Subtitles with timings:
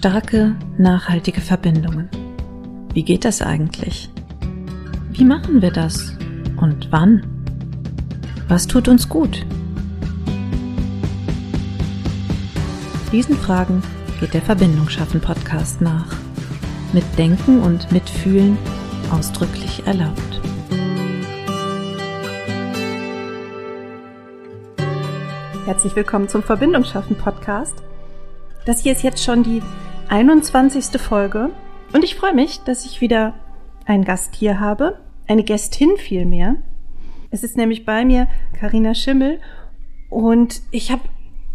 [0.00, 2.08] Starke, nachhaltige Verbindungen.
[2.94, 4.08] Wie geht das eigentlich?
[5.10, 6.16] Wie machen wir das?
[6.58, 7.22] Und wann?
[8.48, 9.44] Was tut uns gut?
[13.12, 13.82] Diesen Fragen
[14.20, 16.16] geht der Verbindung schaffen Podcast nach.
[16.94, 18.56] Mit Denken und Mitfühlen
[19.10, 20.40] ausdrücklich erlaubt.
[25.66, 27.74] Herzlich willkommen zum Verbindung schaffen Podcast.
[28.64, 29.60] Das hier ist jetzt schon die
[30.10, 31.00] 21.
[31.00, 31.50] Folge
[31.92, 33.32] und ich freue mich, dass ich wieder
[33.86, 36.56] einen Gast hier habe, eine Gästin vielmehr.
[37.30, 38.26] Es ist nämlich bei mir
[38.58, 39.38] Karina Schimmel
[40.08, 41.02] und ich habe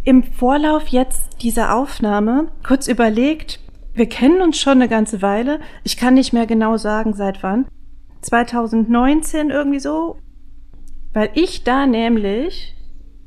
[0.05, 3.59] im Vorlauf jetzt dieser Aufnahme kurz überlegt,
[3.93, 5.59] wir kennen uns schon eine ganze Weile.
[5.83, 7.65] Ich kann nicht mehr genau sagen, seit wann.
[8.21, 10.15] 2019 irgendwie so,
[11.11, 12.73] weil ich da nämlich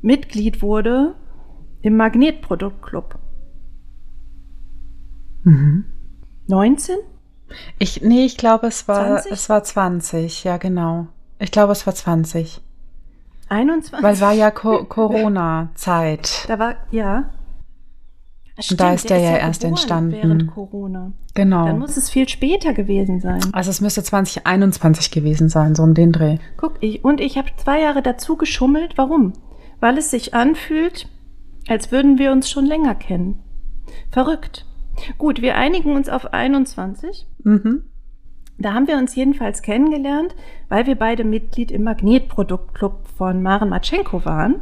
[0.01, 1.13] Mitglied wurde
[1.83, 3.18] im Magnetproduktclub.
[5.43, 5.85] Mhm.
[6.47, 6.95] 19?
[7.79, 9.31] Ich, nee, ich glaube, es war, 20?
[9.31, 11.07] es war 20, ja, genau.
[11.39, 12.61] Ich glaube, es war 20.
[13.49, 14.03] 21?
[14.03, 16.45] Weil war ja Co Corona-Zeit.
[16.47, 17.31] Da war, ja.
[18.69, 20.11] Und da ist der ja erst geboren entstanden.
[20.11, 21.13] Während Corona.
[21.33, 21.65] Genau.
[21.65, 23.39] Dann muss es viel später gewesen sein.
[23.53, 26.39] Also es müsste 2021 gewesen sein, so um den Dreh.
[26.57, 28.97] Guck, ich, und ich habe zwei Jahre dazu geschummelt.
[28.97, 29.33] Warum?
[29.79, 31.07] Weil es sich anfühlt,
[31.69, 33.39] als würden wir uns schon länger kennen.
[34.11, 34.65] Verrückt.
[35.17, 37.27] Gut, wir einigen uns auf 21.
[37.43, 37.83] Mhm.
[38.57, 40.35] Da haben wir uns jedenfalls kennengelernt,
[40.67, 44.61] weil wir beide Mitglied im Magnetproduktclub von Maren Matschenko waren.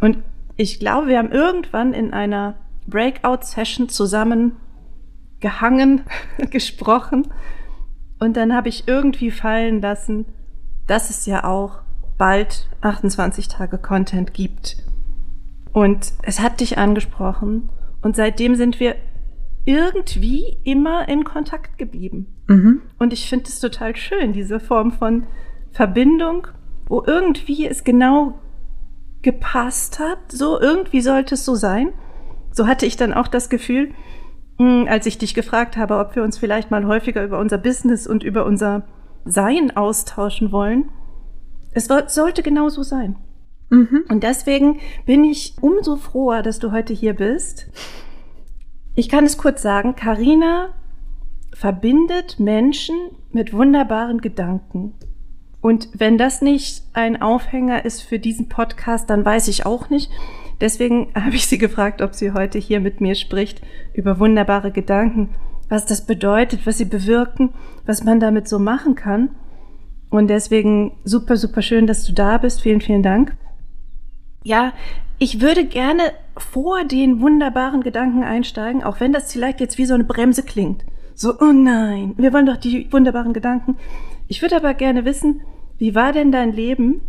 [0.00, 0.18] Und
[0.56, 2.56] ich glaube, wir haben irgendwann in einer
[2.88, 4.56] Breakout-Session zusammen
[5.40, 6.02] gehangen,
[6.50, 7.28] gesprochen.
[8.18, 10.26] Und dann habe ich irgendwie fallen lassen,
[10.86, 11.82] dass es ja auch
[12.18, 14.78] bald 28 Tage Content gibt.
[15.72, 17.68] Und es hat dich angesprochen.
[18.02, 18.96] Und seitdem sind wir
[19.66, 22.28] irgendwie immer in Kontakt geblieben.
[22.46, 22.80] Mhm.
[22.98, 25.26] Und ich finde es total schön, diese Form von
[25.72, 26.46] Verbindung,
[26.86, 28.38] wo irgendwie es genau
[29.22, 30.18] gepasst hat.
[30.28, 31.92] So, irgendwie sollte es so sein.
[32.52, 33.90] So hatte ich dann auch das Gefühl,
[34.58, 38.06] mh, als ich dich gefragt habe, ob wir uns vielleicht mal häufiger über unser Business
[38.06, 38.86] und über unser
[39.24, 40.90] Sein austauschen wollen.
[41.72, 43.16] Es sollte genau so sein.
[43.68, 44.04] Mhm.
[44.08, 47.68] Und deswegen bin ich umso froher, dass du heute hier bist.
[48.98, 50.70] Ich kann es kurz sagen, Karina
[51.52, 52.96] verbindet Menschen
[53.30, 54.94] mit wunderbaren Gedanken.
[55.60, 60.10] Und wenn das nicht ein Aufhänger ist für diesen Podcast, dann weiß ich auch nicht.
[60.62, 63.60] Deswegen habe ich sie gefragt, ob sie heute hier mit mir spricht
[63.92, 65.28] über wunderbare Gedanken,
[65.68, 67.52] was das bedeutet, was sie bewirken,
[67.84, 69.28] was man damit so machen kann.
[70.08, 72.62] Und deswegen super, super schön, dass du da bist.
[72.62, 73.36] Vielen, vielen Dank.
[74.46, 74.72] Ja,
[75.18, 79.94] ich würde gerne vor den wunderbaren Gedanken einsteigen, auch wenn das vielleicht jetzt wie so
[79.94, 80.84] eine Bremse klingt.
[81.16, 83.76] So, oh nein, wir wollen doch die wunderbaren Gedanken.
[84.28, 85.40] Ich würde aber gerne wissen,
[85.78, 87.00] wie war denn dein Leben,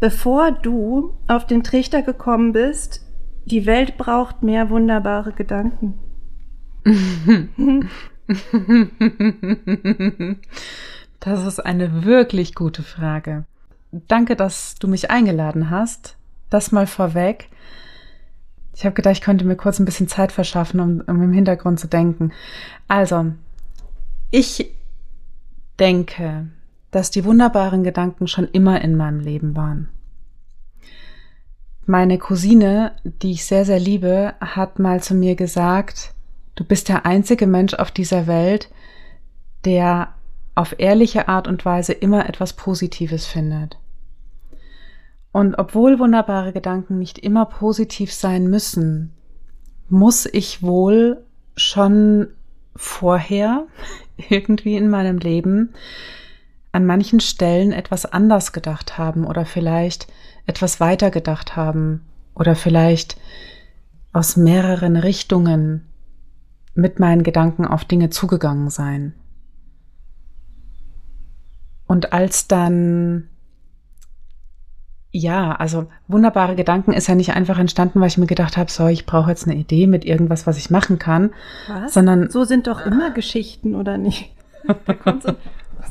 [0.00, 3.04] bevor du auf den Trichter gekommen bist,
[3.44, 5.92] die Welt braucht mehr wunderbare Gedanken?
[11.20, 13.44] Das ist eine wirklich gute Frage.
[13.92, 16.16] Danke, dass du mich eingeladen hast.
[16.50, 17.48] Das mal vorweg.
[18.74, 21.80] Ich habe gedacht, ich könnte mir kurz ein bisschen Zeit verschaffen, um, um im Hintergrund
[21.80, 22.32] zu denken.
[22.88, 23.32] Also,
[24.30, 24.70] ich
[25.78, 26.48] denke,
[26.90, 29.88] dass die wunderbaren Gedanken schon immer in meinem Leben waren.
[31.86, 36.14] Meine Cousine, die ich sehr, sehr liebe, hat mal zu mir gesagt,
[36.56, 38.70] du bist der einzige Mensch auf dieser Welt,
[39.64, 40.14] der
[40.54, 43.78] auf ehrliche Art und Weise immer etwas Positives findet.
[45.36, 49.12] Und obwohl wunderbare Gedanken nicht immer positiv sein müssen,
[49.90, 51.26] muss ich wohl
[51.56, 52.28] schon
[52.74, 53.66] vorher
[54.30, 55.74] irgendwie in meinem Leben
[56.72, 60.10] an manchen Stellen etwas anders gedacht haben oder vielleicht
[60.46, 63.18] etwas weiter gedacht haben oder vielleicht
[64.14, 65.86] aus mehreren Richtungen
[66.72, 69.12] mit meinen Gedanken auf Dinge zugegangen sein.
[71.86, 73.28] Und als dann,
[75.16, 78.86] ja, also wunderbare Gedanken ist ja nicht einfach entstanden, weil ich mir gedacht habe, so,
[78.86, 81.32] ich brauche jetzt eine Idee mit irgendwas, was ich machen kann,
[81.68, 81.94] Was?
[81.94, 84.34] sondern So sind doch immer Geschichten, oder nicht?
[84.84, 85.32] Da kommt so,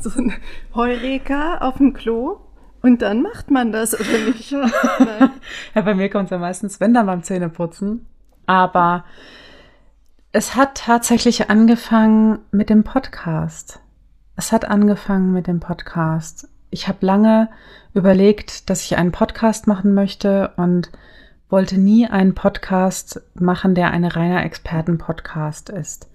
[0.00, 0.32] so ein
[0.74, 2.38] Heureka auf dem Klo
[2.82, 4.52] und dann macht man das, oder nicht?
[5.74, 8.06] Ja, bei mir kommt es ja meistens, wenn dann beim Zähneputzen.
[8.46, 9.04] Aber
[10.30, 13.80] es hat tatsächlich angefangen mit dem Podcast.
[14.36, 16.48] Es hat angefangen mit dem Podcast.
[16.70, 17.48] Ich habe lange
[17.96, 20.90] überlegt, dass ich einen Podcast machen möchte und
[21.48, 26.10] wollte nie einen Podcast machen, der ein reiner Experten-Podcast ist,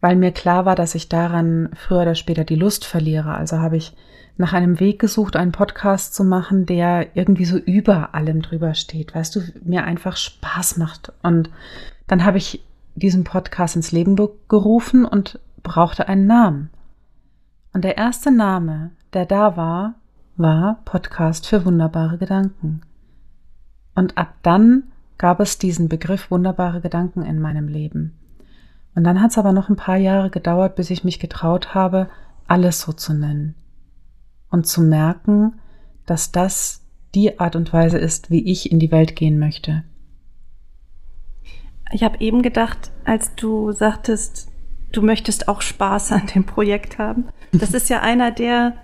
[0.00, 3.34] weil mir klar war, dass ich daran früher oder später die Lust verliere.
[3.34, 3.96] Also habe ich
[4.36, 9.14] nach einem Weg gesucht, einen Podcast zu machen, der irgendwie so über allem drüber steht,
[9.16, 11.12] weißt du, mir einfach Spaß macht.
[11.24, 11.50] Und
[12.06, 12.64] dann habe ich
[12.94, 14.16] diesen Podcast ins Leben
[14.48, 16.70] gerufen und brauchte einen Namen.
[17.72, 19.94] Und der erste Name, der da war,
[20.36, 22.82] war Podcast für wunderbare Gedanken.
[23.94, 24.84] Und ab dann
[25.18, 28.14] gab es diesen Begriff wunderbare Gedanken in meinem Leben.
[28.94, 32.08] Und dann hat es aber noch ein paar Jahre gedauert, bis ich mich getraut habe,
[32.46, 33.54] alles so zu nennen.
[34.50, 35.54] Und zu merken,
[36.06, 36.82] dass das
[37.14, 39.84] die Art und Weise ist, wie ich in die Welt gehen möchte.
[41.92, 44.48] Ich habe eben gedacht, als du sagtest,
[44.90, 47.28] du möchtest auch Spaß an dem Projekt haben.
[47.52, 48.74] Das ist ja einer der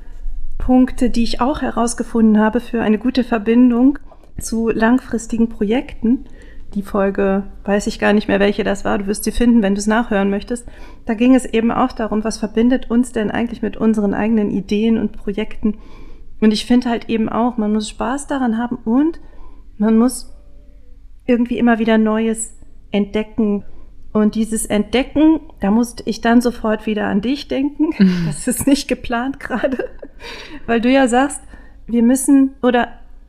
[0.60, 3.98] Punkte, die ich auch herausgefunden habe für eine gute Verbindung
[4.38, 6.26] zu langfristigen Projekten.
[6.74, 8.98] Die Folge weiß ich gar nicht mehr, welche das war.
[8.98, 10.68] Du wirst sie finden, wenn du es nachhören möchtest.
[11.06, 14.98] Da ging es eben auch darum, was verbindet uns denn eigentlich mit unseren eigenen Ideen
[14.98, 15.78] und Projekten.
[16.40, 19.18] Und ich finde halt eben auch, man muss Spaß daran haben und
[19.78, 20.32] man muss
[21.26, 22.54] irgendwie immer wieder Neues
[22.92, 23.64] entdecken.
[24.12, 27.90] Und dieses Entdecken, da musste ich dann sofort wieder an dich denken.
[28.26, 29.88] Das ist nicht geplant gerade,
[30.66, 31.40] weil du ja sagst,
[31.86, 32.88] wir müssen oder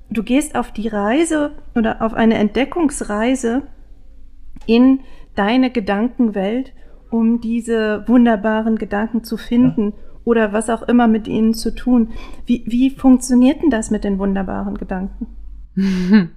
[0.10, 3.63] du gehst auf die Reise oder auf eine Entdeckungsreise
[4.66, 5.01] in
[5.36, 6.74] deine Gedankenwelt,
[7.10, 9.94] um diese wunderbaren Gedanken zu finden
[10.24, 12.10] oder was auch immer mit ihnen zu tun.
[12.45, 15.27] Wie, wie funktioniert denn das mit den wunderbaren Gedanken?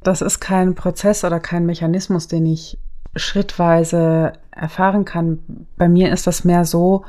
[0.00, 2.78] Das ist kein Prozess oder kein Mechanismus, den ich
[3.16, 5.66] schrittweise erfahren kann.
[5.76, 7.04] Bei mir ist das mehr so,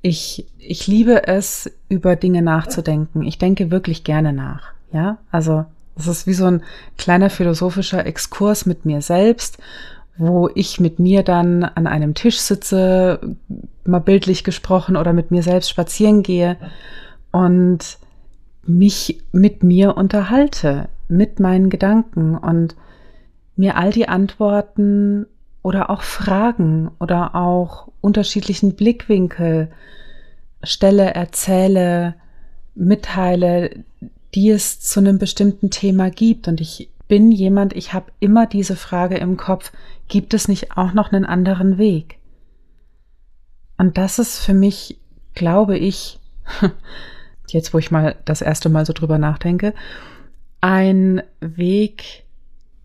[0.00, 3.22] ich, ich liebe es, über Dinge nachzudenken.
[3.22, 4.72] Ich denke wirklich gerne nach.
[4.92, 5.64] Ja, also
[5.96, 6.62] es ist wie so ein
[6.98, 9.58] kleiner philosophischer Exkurs mit mir selbst,
[10.16, 13.20] wo ich mit mir dann an einem Tisch sitze,
[13.84, 16.56] mal bildlich gesprochen, oder mit mir selbst spazieren gehe
[17.30, 17.98] und
[18.64, 22.76] mich mit mir unterhalte, mit meinen Gedanken und
[23.56, 25.26] mir all die Antworten
[25.62, 29.70] oder auch Fragen oder auch unterschiedlichen Blickwinkel
[30.62, 32.14] stelle, erzähle,
[32.74, 33.84] mitteile,
[34.34, 36.48] die es zu einem bestimmten Thema gibt.
[36.48, 39.72] Und ich bin jemand, ich habe immer diese Frage im Kopf,
[40.08, 42.18] gibt es nicht auch noch einen anderen Weg?
[43.76, 44.98] Und das ist für mich,
[45.34, 46.18] glaube ich,
[47.48, 49.74] jetzt wo ich mal das erste Mal so drüber nachdenke,
[50.60, 52.24] ein Weg,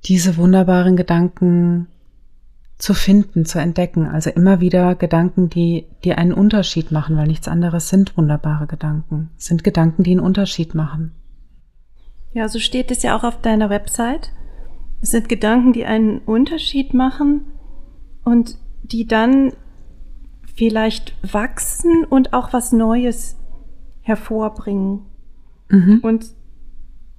[0.07, 1.87] diese wunderbaren Gedanken
[2.77, 4.05] zu finden, zu entdecken.
[4.05, 9.31] Also immer wieder Gedanken, die, die einen Unterschied machen, weil nichts anderes sind wunderbare Gedanken,
[9.37, 11.13] sind Gedanken, die einen Unterschied machen.
[12.33, 14.31] Ja, so steht es ja auch auf deiner Website.
[15.01, 17.41] Es sind Gedanken, die einen Unterschied machen
[18.23, 19.53] und die dann
[20.55, 23.37] vielleicht wachsen und auch was Neues
[24.01, 25.01] hervorbringen.
[25.69, 25.99] Mhm.
[26.01, 26.25] Und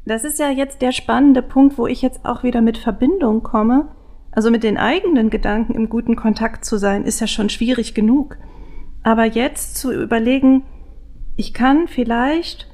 [0.09, 3.89] das ist ja jetzt der spannende Punkt, wo ich jetzt auch wieder mit Verbindung komme.
[4.31, 8.37] Also mit den eigenen Gedanken im guten Kontakt zu sein, ist ja schon schwierig genug.
[9.03, 10.65] Aber jetzt zu überlegen,
[11.37, 12.69] ich kann vielleicht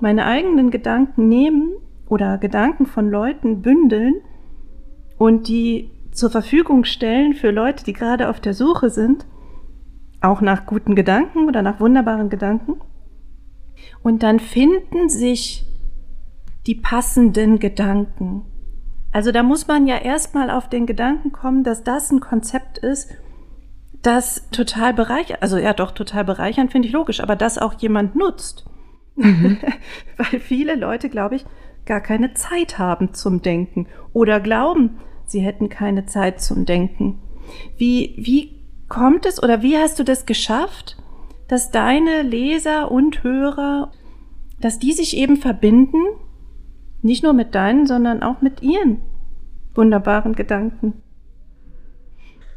[0.00, 1.72] meine eigenen Gedanken nehmen
[2.08, 4.14] oder Gedanken von Leuten bündeln
[5.18, 9.26] und die zur Verfügung stellen für Leute, die gerade auf der Suche sind,
[10.20, 12.80] auch nach guten Gedanken oder nach wunderbaren Gedanken.
[14.02, 15.66] Und dann finden sich
[16.66, 18.44] die passenden Gedanken.
[19.12, 23.10] Also da muss man ja erstmal auf den Gedanken kommen, dass das ein Konzept ist,
[24.02, 28.16] das total bereichert, also ja doch total bereichern, finde ich logisch, aber das auch jemand
[28.16, 28.66] nutzt.
[29.16, 29.58] Mhm.
[30.16, 31.46] Weil viele Leute, glaube ich,
[31.86, 37.20] gar keine Zeit haben zum Denken oder glauben, sie hätten keine Zeit zum Denken.
[37.76, 40.96] Wie, wie kommt es oder wie hast du das geschafft,
[41.48, 43.92] dass deine Leser und Hörer,
[44.60, 46.02] dass die sich eben verbinden,
[47.04, 48.98] nicht nur mit deinen, sondern auch mit ihren
[49.74, 50.94] wunderbaren Gedanken?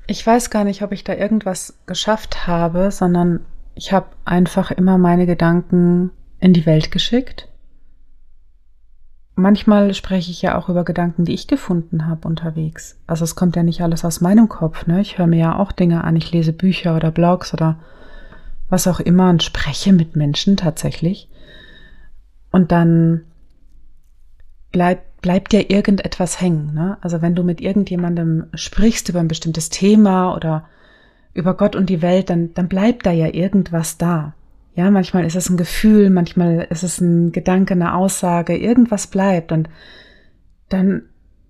[0.07, 3.41] Ich weiß gar nicht, ob ich da irgendwas geschafft habe, sondern
[3.75, 7.49] ich habe einfach immer meine Gedanken in die Welt geschickt.
[9.35, 12.99] Manchmal spreche ich ja auch über Gedanken, die ich gefunden habe unterwegs.
[13.05, 14.87] Also es kommt ja nicht alles aus meinem Kopf.
[14.87, 15.01] Ne?
[15.01, 16.15] Ich höre mir ja auch Dinge an.
[16.15, 17.77] Ich lese Bücher oder Blogs oder
[18.69, 21.29] was auch immer und spreche mit Menschen tatsächlich.
[22.51, 23.25] Und dann
[24.71, 26.73] bleibt, bleibt ja irgendetwas hängen.
[26.73, 26.97] Ne?
[27.01, 30.65] Also wenn du mit irgendjemandem sprichst über ein bestimmtes Thema oder
[31.33, 34.33] über Gott und die Welt, dann, dann bleibt da ja irgendwas da.
[34.75, 39.51] Ja, manchmal ist es ein Gefühl, manchmal ist es ein Gedanke, eine Aussage, irgendwas bleibt
[39.51, 39.69] und
[40.69, 41.03] dann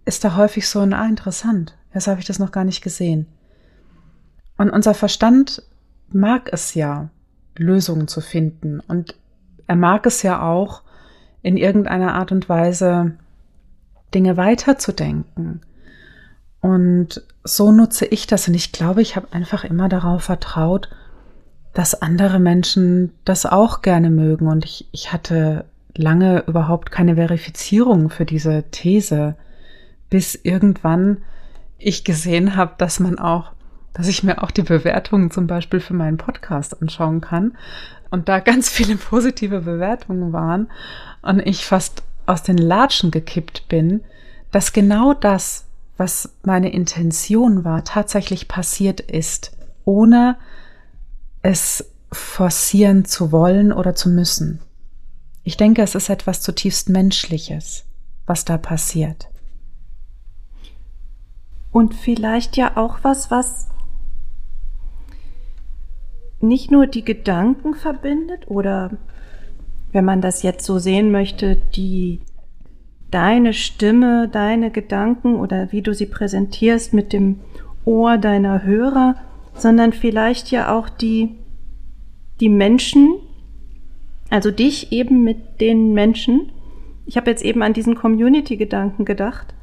[0.05, 3.27] ist da häufig so ein, ah, interessant, jetzt habe ich das noch gar nicht gesehen.
[4.57, 5.61] Und unser Verstand
[6.09, 7.09] mag es ja,
[7.57, 8.79] Lösungen zu finden.
[8.79, 9.15] Und
[9.67, 10.83] er mag es ja auch,
[11.47, 13.13] in irgendeiner Art und Weise
[14.13, 15.61] Dinge weiterzudenken.
[16.59, 18.49] Und so nutze ich das.
[18.49, 20.89] Und ich glaube, ich habe einfach immer darauf vertraut,
[21.73, 24.47] dass andere Menschen das auch gerne mögen.
[24.47, 25.63] Und ich, ich hatte
[25.95, 29.35] lange überhaupt keine Verifizierung für diese These,
[30.09, 31.19] bis irgendwann
[31.77, 33.53] ich gesehen habe, dass man auch,
[33.93, 37.53] dass ich mir auch die Bewertungen zum Beispiel für meinen Podcast anschauen kann
[38.09, 40.69] und da ganz viele positive Bewertungen waren
[41.21, 44.01] und ich fast aus den Latschen gekippt bin,
[44.51, 45.65] dass genau das,
[45.97, 50.37] was meine Intention war, tatsächlich passiert ist, ohne
[51.41, 54.59] es forcieren zu wollen oder zu müssen.
[55.43, 57.85] Ich denke, es ist etwas zutiefst Menschliches,
[58.25, 59.29] was da passiert.
[61.71, 63.67] Und vielleicht ja auch was, was
[66.39, 68.91] nicht nur die Gedanken verbindet oder
[69.91, 72.21] wenn man das jetzt so sehen möchte, die
[73.09, 77.39] deine Stimme, deine Gedanken oder wie du sie präsentierst mit dem
[77.85, 79.15] Ohr deiner Hörer,
[79.53, 81.35] sondern vielleicht ja auch die,
[82.39, 83.15] die Menschen,
[84.29, 86.51] also dich eben mit den Menschen.
[87.05, 89.55] Ich habe jetzt eben an diesen Community-Gedanken gedacht,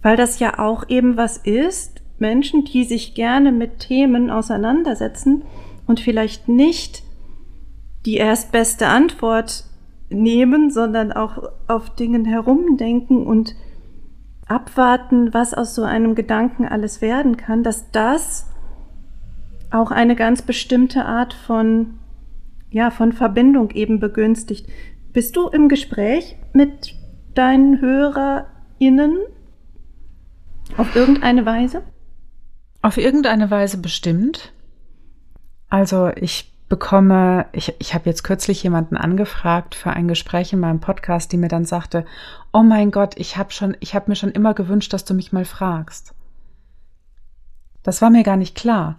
[0.00, 5.42] weil das ja auch eben was ist, Menschen, die sich gerne mit Themen auseinandersetzen
[5.86, 7.02] und vielleicht nicht
[8.06, 9.64] die erstbeste Antwort
[10.10, 13.54] nehmen, sondern auch auf Dingen herumdenken und
[14.46, 18.46] abwarten, was aus so einem Gedanken alles werden kann, dass das
[19.70, 21.98] auch eine ganz bestimmte Art von,
[22.70, 24.68] ja, von Verbindung eben begünstigt.
[25.12, 26.94] Bist du im Gespräch mit
[27.34, 29.18] deinen HörerInnen
[30.76, 31.82] auf irgendeine Weise?
[32.82, 34.52] Auf irgendeine Weise bestimmt.
[35.68, 40.80] Also ich bekomme, ich, ich habe jetzt kürzlich jemanden angefragt für ein Gespräch in meinem
[40.80, 42.04] Podcast, die mir dann sagte,
[42.52, 45.32] oh mein Gott, ich habe schon, ich habe mir schon immer gewünscht, dass du mich
[45.32, 46.14] mal fragst.
[47.82, 48.96] Das war mir gar nicht klar.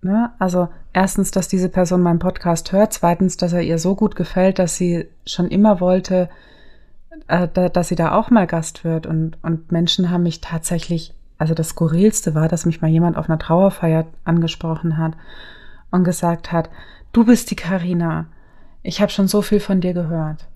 [0.00, 0.30] Ne?
[0.38, 4.58] Also erstens, dass diese Person meinen Podcast hört, zweitens, dass er ihr so gut gefällt,
[4.58, 6.28] dass sie schon immer wollte,
[7.26, 9.06] äh, da, dass sie da auch mal Gast wird.
[9.06, 13.28] Und, und Menschen haben mich tatsächlich, also das Skurrilste war, dass mich mal jemand auf
[13.28, 15.14] einer Trauerfeier angesprochen hat
[15.96, 16.70] und gesagt hat,
[17.12, 18.26] du bist die Karina.
[18.82, 20.46] Ich habe schon so viel von dir gehört.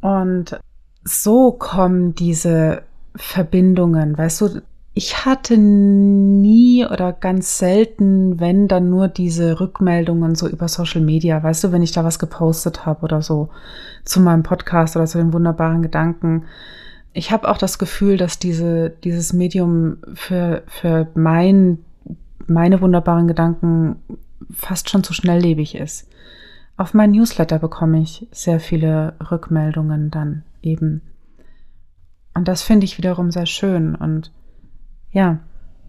[0.00, 0.58] Und
[1.04, 2.82] so kommen diese
[3.16, 4.62] Verbindungen, weißt du,
[4.96, 11.42] ich hatte nie oder ganz selten, wenn dann nur diese Rückmeldungen so über Social Media,
[11.42, 13.48] weißt du, wenn ich da was gepostet habe oder so
[14.04, 16.44] zu meinem Podcast oder zu den wunderbaren Gedanken.
[17.12, 21.78] Ich habe auch das Gefühl, dass diese, dieses Medium für, für mein
[22.46, 23.96] meine wunderbaren Gedanken
[24.50, 26.08] fast schon zu schnelllebig ist.
[26.76, 31.02] Auf mein Newsletter bekomme ich sehr viele Rückmeldungen dann eben.
[32.34, 33.94] Und das finde ich wiederum sehr schön.
[33.94, 34.32] Und
[35.12, 35.38] ja,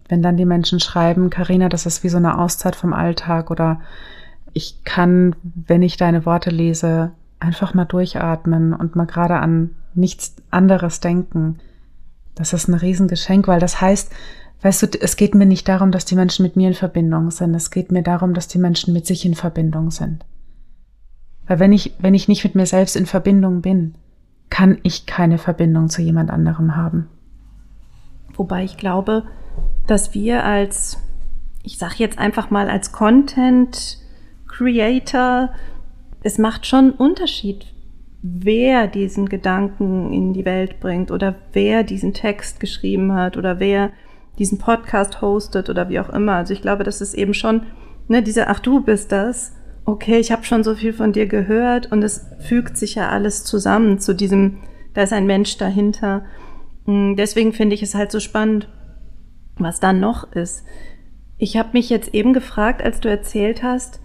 [0.07, 3.81] wenn dann die Menschen schreiben, Karina, das ist wie so eine Auszeit vom Alltag oder
[4.53, 10.35] ich kann, wenn ich deine Worte lese, einfach mal durchatmen und mal gerade an nichts
[10.51, 11.59] anderes denken.
[12.35, 14.13] Das ist ein Riesengeschenk, weil das heißt,
[14.62, 17.53] Weißt du, es geht mir nicht darum, dass die Menschen mit mir in Verbindung sind.
[17.55, 20.25] Es geht mir darum, dass die Menschen mit sich in Verbindung sind.
[21.47, 23.95] Weil wenn ich, wenn ich nicht mit mir selbst in Verbindung bin,
[24.50, 27.09] kann ich keine Verbindung zu jemand anderem haben.
[28.33, 29.24] Wobei ich glaube,
[29.88, 30.97] dass wir als,
[31.63, 34.00] ich sage jetzt einfach mal als Content
[34.47, 35.50] Creator,
[36.24, 37.67] es macht schon einen Unterschied,
[38.21, 43.91] wer diesen Gedanken in die Welt bringt oder wer diesen Text geschrieben hat oder wer
[44.39, 46.34] diesen Podcast hostet oder wie auch immer.
[46.34, 47.63] Also ich glaube, das ist eben schon,
[48.08, 49.54] ne, diese, ach du bist das,
[49.86, 53.44] okay, ich habe schon so viel von dir gehört und es fügt sich ja alles
[53.44, 54.58] zusammen zu diesem,
[54.94, 56.25] da ist ein Mensch dahinter.
[56.86, 58.68] Hm, deswegen finde ich es halt so spannend,
[59.58, 60.65] was da noch ist.
[61.38, 64.01] Ich habe mich jetzt eben gefragt, als du erzählt hast,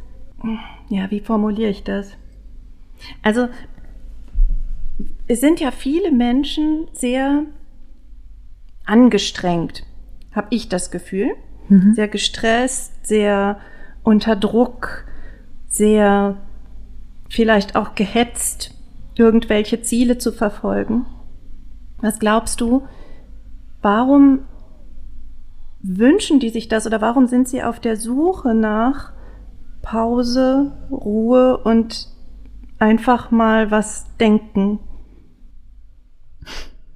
[0.88, 2.12] ja, wie formuliere ich das?
[3.22, 3.48] Also,
[5.26, 7.44] es sind ja viele Menschen sehr
[8.84, 9.84] angestrengt
[10.32, 11.30] habe ich das Gefühl.
[11.68, 11.94] Mhm.
[11.94, 13.58] Sehr gestresst, sehr
[14.02, 15.04] unter Druck,
[15.66, 16.36] sehr
[17.28, 18.74] vielleicht auch gehetzt,
[19.14, 21.06] irgendwelche Ziele zu verfolgen.
[21.98, 22.82] Was glaubst du,
[23.82, 24.40] warum
[25.82, 29.12] wünschen die sich das oder warum sind sie auf der Suche nach
[29.82, 32.08] Pause, Ruhe und
[32.78, 34.80] einfach mal was denken?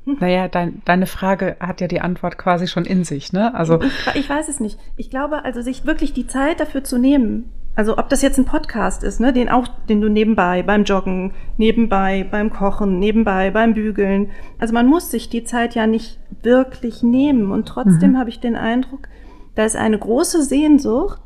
[0.07, 3.55] Naja, dein, deine Frage hat ja die Antwort quasi schon in sich, ne?
[3.55, 4.79] Also ich, ich weiß es nicht.
[4.97, 8.45] Ich glaube, also sich wirklich die Zeit dafür zu nehmen, also ob das jetzt ein
[8.45, 13.75] Podcast ist, ne, den auch, den du nebenbei beim Joggen, nebenbei beim Kochen, nebenbei beim
[13.75, 14.31] Bügeln.
[14.59, 17.51] Also man muss sich die Zeit ja nicht wirklich nehmen.
[17.51, 18.19] Und trotzdem mhm.
[18.19, 19.09] habe ich den Eindruck,
[19.57, 21.21] da ist eine große Sehnsucht,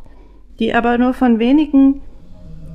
[0.59, 2.01] die aber nur von wenigen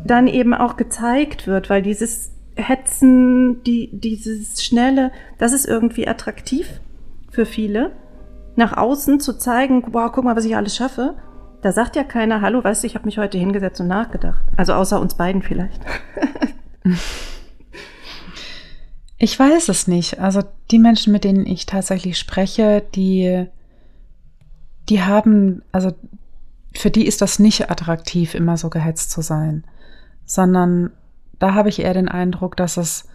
[0.05, 6.81] dann eben auch gezeigt wird, weil dieses Hetzen, die, dieses Schnelle, das ist irgendwie attraktiv
[7.31, 7.91] für viele.
[8.55, 11.15] Nach außen zu zeigen, wow, guck mal, was ich alles schaffe.
[11.62, 14.43] Da sagt ja keiner, hallo, weißt du, ich habe mich heute hingesetzt und nachgedacht.
[14.57, 15.81] Also außer uns beiden vielleicht.
[19.17, 20.19] ich weiß es nicht.
[20.19, 20.41] Also
[20.72, 23.48] die Menschen, mit denen ich tatsächlich spreche, die,
[24.89, 25.93] die haben, also
[26.75, 29.63] für die ist das nicht attraktiv, immer so gehetzt zu sein,
[30.25, 30.91] sondern
[31.44, 33.06] da habe ich eher den Eindruck, dass es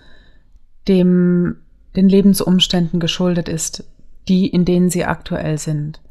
[0.86, 1.56] dem,
[1.96, 3.84] den Lebensumständen geschuldet ist,
[4.28, 6.02] die, in denen sie aktuell sind.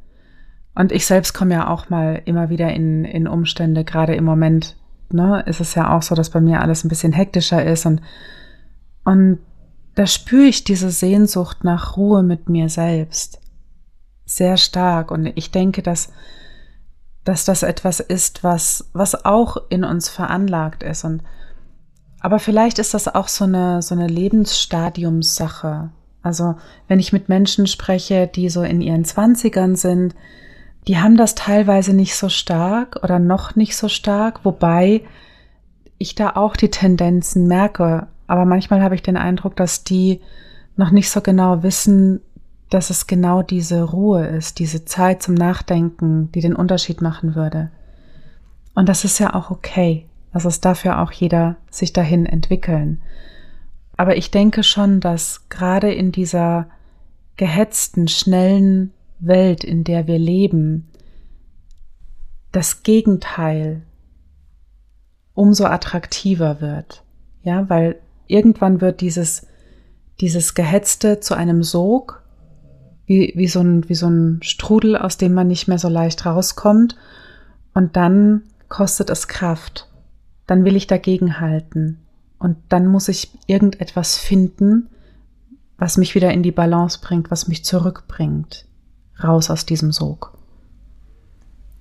[0.73, 4.77] Und ich selbst komme ja auch mal immer wieder in, in Umstände, gerade im Moment,
[5.11, 8.01] ne, ist es ja auch so, dass bei mir alles ein bisschen hektischer ist und,
[9.05, 9.37] und
[9.93, 13.41] da spüre ich diese Sehnsucht nach Ruhe mit mir selbst
[14.25, 15.11] sehr stark.
[15.11, 16.11] Und ich denke, dass,
[17.23, 21.03] dass das etwas ist, was, was auch in uns veranlagt ist.
[21.03, 21.21] Und,
[22.19, 25.89] aber vielleicht ist das auch so eine, so eine Lebensstadiumssache.
[26.23, 26.55] Also,
[26.87, 30.15] wenn ich mit Menschen spreche, die so in ihren Zwanzigern sind,
[30.87, 35.03] die haben das teilweise nicht so stark oder noch nicht so stark, wobei
[35.97, 38.07] ich da auch die Tendenzen merke.
[38.25, 40.21] Aber manchmal habe ich den Eindruck, dass die
[40.75, 42.21] noch nicht so genau wissen,
[42.69, 47.71] dass es genau diese Ruhe ist, diese Zeit zum Nachdenken, die den Unterschied machen würde.
[48.75, 50.06] Und das ist ja auch okay.
[50.31, 53.01] Also es darf ja auch jeder sich dahin entwickeln.
[53.95, 56.67] Aber ich denke schon, dass gerade in dieser
[57.35, 60.87] gehetzten, schnellen Welt, in der wir leben,
[62.51, 63.81] das Gegenteil
[65.33, 67.03] umso attraktiver wird.
[67.43, 69.47] Ja, weil irgendwann wird dieses,
[70.19, 72.23] dieses Gehetzte zu einem Sog,
[73.05, 76.25] wie, wie, so ein, wie so ein Strudel, aus dem man nicht mehr so leicht
[76.25, 76.95] rauskommt.
[77.73, 79.86] Und dann kostet es Kraft.
[80.47, 81.99] Dann will ich dagegen halten.
[82.39, 84.89] Und dann muss ich irgendetwas finden,
[85.77, 88.65] was mich wieder in die Balance bringt, was mich zurückbringt
[89.23, 90.37] raus aus diesem Sog.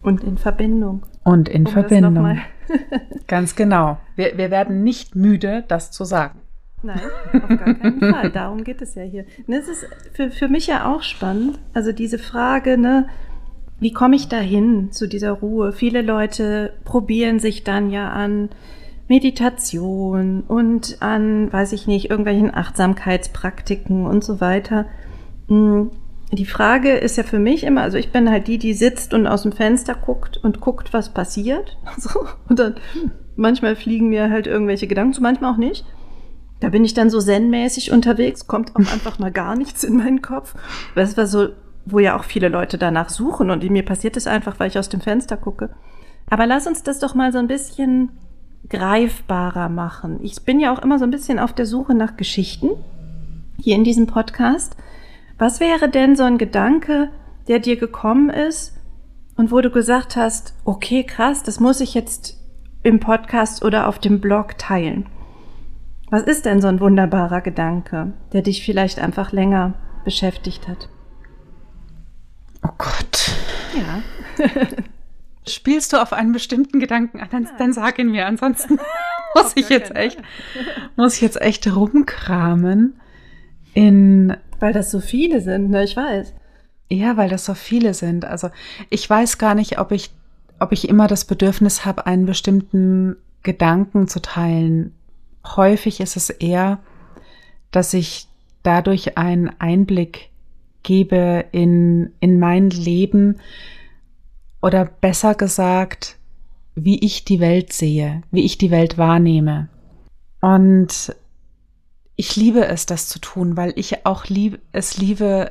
[0.03, 1.05] Und in Verbindung.
[1.25, 2.39] Und in um Verbindung.
[3.27, 3.99] Ganz genau.
[4.15, 6.41] Wir, wir werden nicht müde, das zu sagen.
[6.83, 7.01] Nein,
[7.33, 8.31] auf gar keinen Fall.
[8.31, 9.25] Darum geht es ja hier.
[9.49, 11.59] Das ist für, für mich ja auch spannend.
[11.75, 13.09] Also diese Frage, ne,
[13.79, 15.73] wie komme ich dahin zu dieser Ruhe?
[15.73, 18.49] Viele Leute probieren sich dann ja an
[19.09, 24.87] Meditation und an, weiß ich nicht, irgendwelchen Achtsamkeitspraktiken und so weiter.
[25.49, 25.91] Hm,
[26.33, 29.27] die Frage ist ja für mich immer, also ich bin halt die, die sitzt und
[29.27, 31.77] aus dem Fenster guckt und guckt, was passiert.
[31.99, 32.27] So.
[32.49, 32.77] Und dann
[33.37, 35.85] manchmal fliegen mir halt irgendwelche Gedanken zu, manchmal auch nicht.
[36.61, 40.23] Da bin ich dann so zen-mäßig unterwegs, kommt auch einfach mal gar nichts in meinen
[40.23, 40.55] Kopf.
[40.95, 41.49] Das war so,
[41.87, 44.89] wo ja auch viele Leute danach suchen und mir passiert es einfach, weil ich aus
[44.89, 45.71] dem Fenster gucke.
[46.29, 48.11] Aber lass uns das doch mal so ein bisschen
[48.69, 50.19] greifbarer machen.
[50.23, 52.71] Ich bin ja auch immer so ein bisschen auf der Suche nach Geschichten
[53.61, 54.77] hier in diesem Podcast.
[55.39, 57.11] Was wäre denn so ein Gedanke,
[57.47, 58.75] der dir gekommen ist
[59.37, 62.39] und wo du gesagt hast, okay, krass, das muss ich jetzt
[62.83, 65.07] im Podcast oder auf dem Blog teilen?
[66.11, 70.89] Was ist denn so ein wunderbarer Gedanke, der dich vielleicht einfach länger beschäftigt hat?
[72.79, 73.31] Oh Gott.
[73.75, 74.03] Ja.
[75.49, 78.27] Spielst du auf einen bestimmten Gedanken an, dann, dann sag ihn mir.
[78.27, 78.79] Ansonsten
[79.35, 80.19] muss ich jetzt echt,
[80.97, 83.01] muss ich jetzt echt rumkramen
[83.75, 85.85] in weil das so viele sind, ne?
[85.85, 86.33] Ich weiß.
[86.89, 88.25] Ja, weil das so viele sind.
[88.25, 88.51] Also
[88.91, 90.11] ich weiß gar nicht, ob ich,
[90.59, 94.95] ob ich immer das Bedürfnis habe, einen bestimmten Gedanken zu teilen.
[95.45, 96.79] Häufig ist es eher,
[97.71, 98.29] dass ich
[98.63, 100.31] dadurch einen Einblick
[100.87, 103.41] gebe in, in mein Leben
[104.63, 106.17] oder besser gesagt,
[106.77, 109.69] wie ich die Welt sehe, wie ich die Welt wahrnehme.
[110.41, 111.15] Und
[112.15, 115.51] ich liebe es, das zu tun, weil ich auch lieb, es liebe,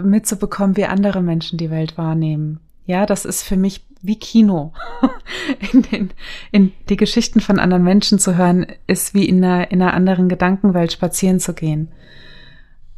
[0.00, 2.60] mitzubekommen, wie andere Menschen die Welt wahrnehmen.
[2.86, 4.72] Ja, das ist für mich wie Kino.
[5.72, 6.10] in, den,
[6.50, 10.30] in die Geschichten von anderen Menschen zu hören, ist wie in einer, in einer anderen
[10.30, 11.88] Gedankenwelt spazieren zu gehen.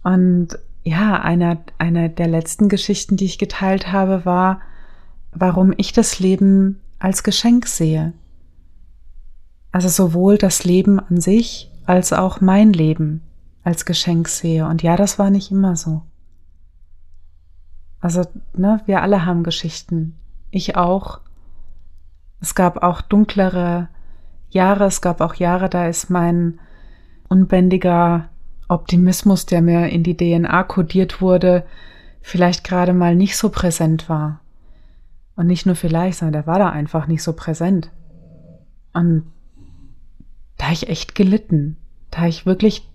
[0.05, 4.61] Und ja, einer, einer der letzten Geschichten, die ich geteilt habe, war,
[5.33, 8.13] warum ich das Leben als Geschenk sehe.
[9.73, 13.23] Also sowohl das Leben an sich als auch mein Leben
[13.65, 14.67] als Geschenk sehe.
[14.67, 16.03] Und ja, das war nicht immer so.
[18.01, 18.23] Also,
[18.55, 20.15] ne, wir alle haben Geschichten.
[20.51, 21.21] Ich auch.
[22.41, 23.89] Es gab auch dunklere
[24.51, 26.61] Jahre, es gab auch Jahre, da ist mein
[27.29, 28.29] unbändiger
[28.69, 31.65] Optimismus, der mir in die DNA kodiert wurde,
[32.23, 34.41] vielleicht gerade mal nicht so präsent war.
[35.37, 37.91] Und nicht nur vielleicht, sondern der war da einfach nicht so präsent.
[38.93, 39.25] Und
[40.57, 41.77] da ich echt gelitten.
[42.11, 42.89] Da ich wirklich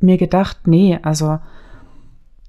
[0.00, 1.38] mir gedacht, nee, also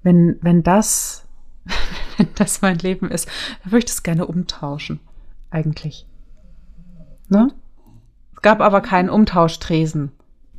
[0.04, 1.26] wenn, wenn das,
[2.18, 3.28] wenn das mein Leben ist,
[3.64, 5.00] dann würde ich das gerne umtauschen.
[5.50, 6.06] Eigentlich.
[7.30, 7.50] Ne?
[8.36, 10.12] Es gab aber keinen Umtauschtresen.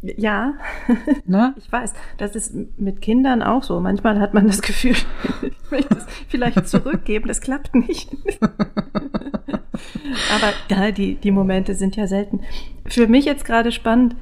[0.02, 0.54] Ja,
[1.26, 1.54] ne?
[1.58, 1.94] ich weiß.
[2.18, 3.78] Das ist mit Kindern auch so.
[3.80, 4.96] Manchmal hat man das Gefühl,
[5.42, 8.10] ich möchte es vielleicht zurückgeben, das klappt nicht.
[10.34, 12.40] Aber ja, die, die Momente sind ja selten.
[12.86, 14.16] Für mich jetzt gerade spannend,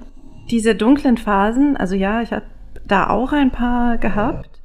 [0.51, 2.47] diese dunklen Phasen, also ja, ich habe
[2.87, 4.61] da auch ein paar gehabt.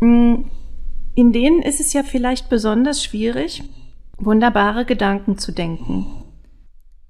[0.00, 0.44] Mm,
[1.14, 3.62] in denen ist es ja vielleicht besonders schwierig,
[4.18, 6.06] wunderbare Gedanken zu denken.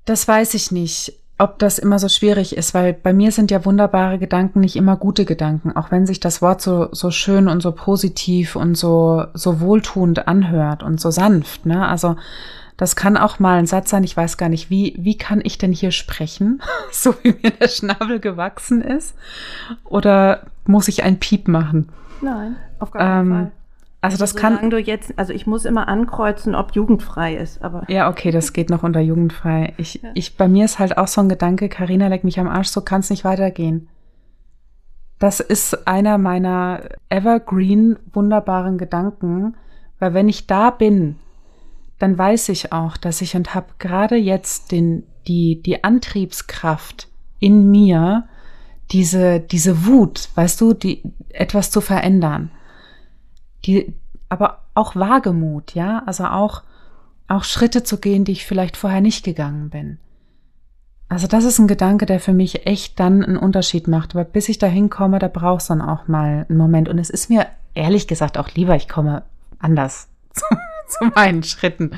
[0.04, 3.64] Das weiß ich nicht ob das immer so schwierig ist, weil bei mir sind ja
[3.64, 7.62] wunderbare Gedanken nicht immer gute Gedanken, auch wenn sich das Wort so, so schön und
[7.62, 11.86] so positiv und so, so wohltuend anhört und so sanft, ne?
[11.86, 12.16] Also,
[12.76, 15.58] das kann auch mal ein Satz sein, ich weiß gar nicht, wie, wie kann ich
[15.58, 19.14] denn hier sprechen, so wie mir der Schnabel gewachsen ist?
[19.84, 21.90] Oder muss ich ein Piep machen?
[22.20, 23.52] Nein, auf gar keinen ähm, Fall.
[24.02, 24.68] Also das also, kann.
[24.68, 27.84] Du jetzt, also ich muss immer ankreuzen, ob jugendfrei ist, aber.
[27.88, 29.74] Ja, okay, das geht noch unter jugendfrei.
[29.76, 30.10] Ich, ja.
[30.14, 32.80] ich, bei mir ist halt auch so ein Gedanke, Karina leck mich am Arsch, so
[32.80, 33.88] kann es nicht weitergehen.
[35.20, 39.54] Das ist einer meiner evergreen wunderbaren Gedanken,
[40.00, 41.14] weil wenn ich da bin,
[42.00, 47.06] dann weiß ich auch, dass ich und habe gerade jetzt den, die, die Antriebskraft
[47.38, 48.24] in mir,
[48.90, 52.50] diese, diese Wut, weißt du, die, etwas zu verändern
[53.64, 53.94] die,
[54.28, 56.62] aber auch Wagemut, ja, also auch,
[57.28, 59.98] auch Schritte zu gehen, die ich vielleicht vorher nicht gegangen bin.
[61.12, 64.14] Also das ist ein Gedanke, der für mich echt dann einen Unterschied macht.
[64.14, 66.88] Aber bis ich da hinkomme, da braucht es dann auch mal einen Moment.
[66.88, 69.22] Und es ist mir ehrlich gesagt auch lieber, ich komme
[69.58, 70.46] anders zu,
[70.86, 71.90] zu meinen Schritten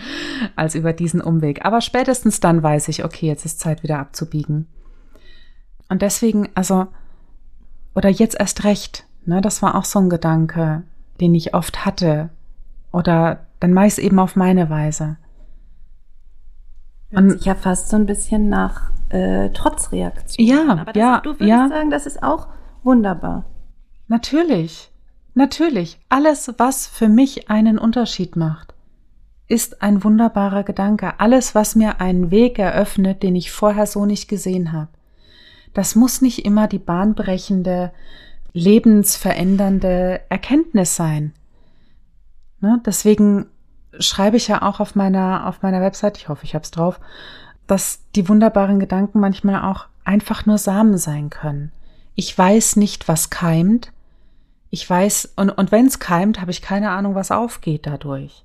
[0.56, 1.64] als über diesen Umweg.
[1.64, 4.66] Aber spätestens dann weiß ich, okay, jetzt ist Zeit wieder abzubiegen.
[5.88, 6.88] Und deswegen, also,
[7.94, 10.82] oder jetzt erst recht, ne, das war auch so ein Gedanke
[11.20, 12.30] den ich oft hatte.
[12.92, 15.16] Oder dann meist eben auf meine Weise.
[17.10, 20.46] Hört sich ja fast so ein bisschen nach äh, Trotzreaktion.
[20.46, 21.68] Ja, Aber das, ja, du würdest ja.
[21.68, 22.48] sagen, das ist auch
[22.82, 23.44] wunderbar.
[24.08, 24.90] Natürlich,
[25.34, 25.98] natürlich.
[26.08, 28.74] Alles, was für mich einen Unterschied macht,
[29.46, 31.20] ist ein wunderbarer Gedanke.
[31.20, 34.88] Alles, was mir einen Weg eröffnet, den ich vorher so nicht gesehen habe.
[35.74, 37.92] Das muss nicht immer die bahnbrechende
[38.54, 41.34] lebensverändernde Erkenntnis sein.
[42.60, 42.80] Ne?
[42.86, 43.46] Deswegen
[43.98, 46.98] schreibe ich ja auch auf meiner, auf meiner Website, ich hoffe, ich habe es drauf,
[47.66, 51.72] dass die wunderbaren Gedanken manchmal auch einfach nur Samen sein können.
[52.14, 53.92] Ich weiß nicht, was keimt.
[54.70, 58.44] Ich weiß, und, und wenn es keimt, habe ich keine Ahnung, was aufgeht dadurch.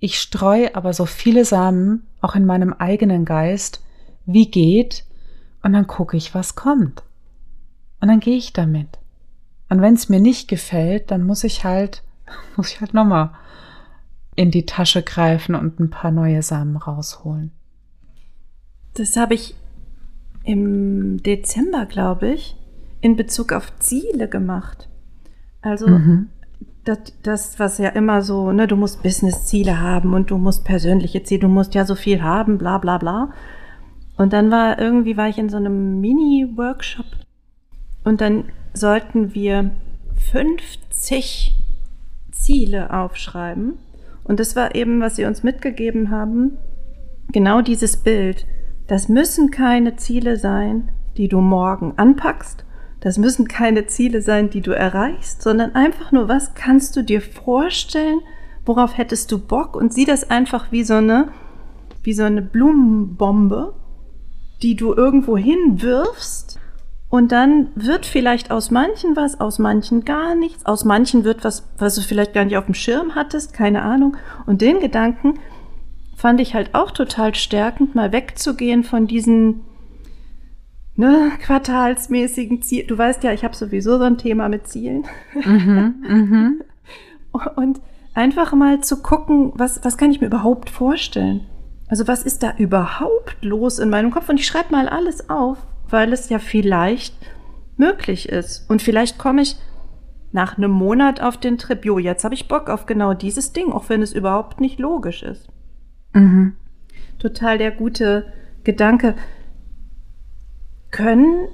[0.00, 3.82] Ich streue aber so viele Samen, auch in meinem eigenen Geist,
[4.26, 5.04] wie geht,
[5.62, 7.04] und dann gucke ich, was kommt.
[8.00, 8.98] Und dann gehe ich damit.
[9.74, 12.04] Und wenn es mir nicht gefällt, dann muss ich halt,
[12.56, 13.30] muss ich halt nochmal
[14.36, 17.50] in die Tasche greifen und ein paar neue Samen rausholen.
[18.94, 19.56] Das habe ich
[20.44, 22.56] im Dezember, glaube ich,
[23.00, 24.88] in Bezug auf Ziele gemacht.
[25.60, 26.28] Also mhm.
[26.84, 31.24] das, das, was ja immer so, ne, du musst Business-Ziele haben und du musst persönliche
[31.24, 33.32] Ziele, du musst ja so viel haben, bla bla bla.
[34.16, 37.06] Und dann war irgendwie, war ich in so einem Mini-Workshop
[38.04, 39.70] und dann sollten wir
[40.30, 41.54] 50
[42.32, 43.78] Ziele aufschreiben.
[44.24, 46.58] Und das war eben, was sie uns mitgegeben haben,
[47.32, 48.46] genau dieses Bild.
[48.86, 52.64] Das müssen keine Ziele sein, die du morgen anpackst.
[53.00, 57.20] Das müssen keine Ziele sein, die du erreichst, sondern einfach nur, was kannst du dir
[57.20, 58.20] vorstellen?
[58.64, 59.76] Worauf hättest du Bock?
[59.76, 61.28] Und sieh das einfach wie so eine,
[62.02, 63.74] wie so eine Blumenbombe,
[64.62, 66.58] die du irgendwo hinwirfst
[67.14, 71.64] und dann wird vielleicht aus manchen was, aus manchen gar nichts, aus manchen wird was,
[71.78, 74.16] was du vielleicht gar nicht auf dem Schirm hattest, keine Ahnung.
[74.46, 75.38] Und den Gedanken
[76.16, 79.60] fand ich halt auch total stärkend, mal wegzugehen von diesen
[80.96, 82.88] ne, quartalsmäßigen Zielen.
[82.88, 85.04] Du weißt ja, ich habe sowieso so ein Thema mit Zielen.
[85.34, 86.62] Mhm, mhm.
[87.54, 87.80] Und
[88.14, 91.46] einfach mal zu gucken, was, was kann ich mir überhaupt vorstellen?
[91.86, 94.28] Also was ist da überhaupt los in meinem Kopf?
[94.28, 95.58] Und ich schreibe mal alles auf,
[95.94, 97.14] weil es ja vielleicht
[97.76, 98.68] möglich ist.
[98.68, 99.54] Und vielleicht komme ich
[100.32, 103.70] nach einem Monat auf den Trip, jo, jetzt habe ich Bock auf genau dieses Ding,
[103.70, 105.48] auch wenn es überhaupt nicht logisch ist.
[106.12, 106.56] Mhm.
[107.20, 108.26] Total der gute
[108.64, 109.14] Gedanke.
[110.90, 111.46] Können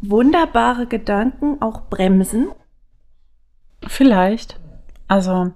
[0.00, 2.48] wunderbare Gedanken auch bremsen?
[3.86, 4.58] Vielleicht.
[5.08, 5.52] Also,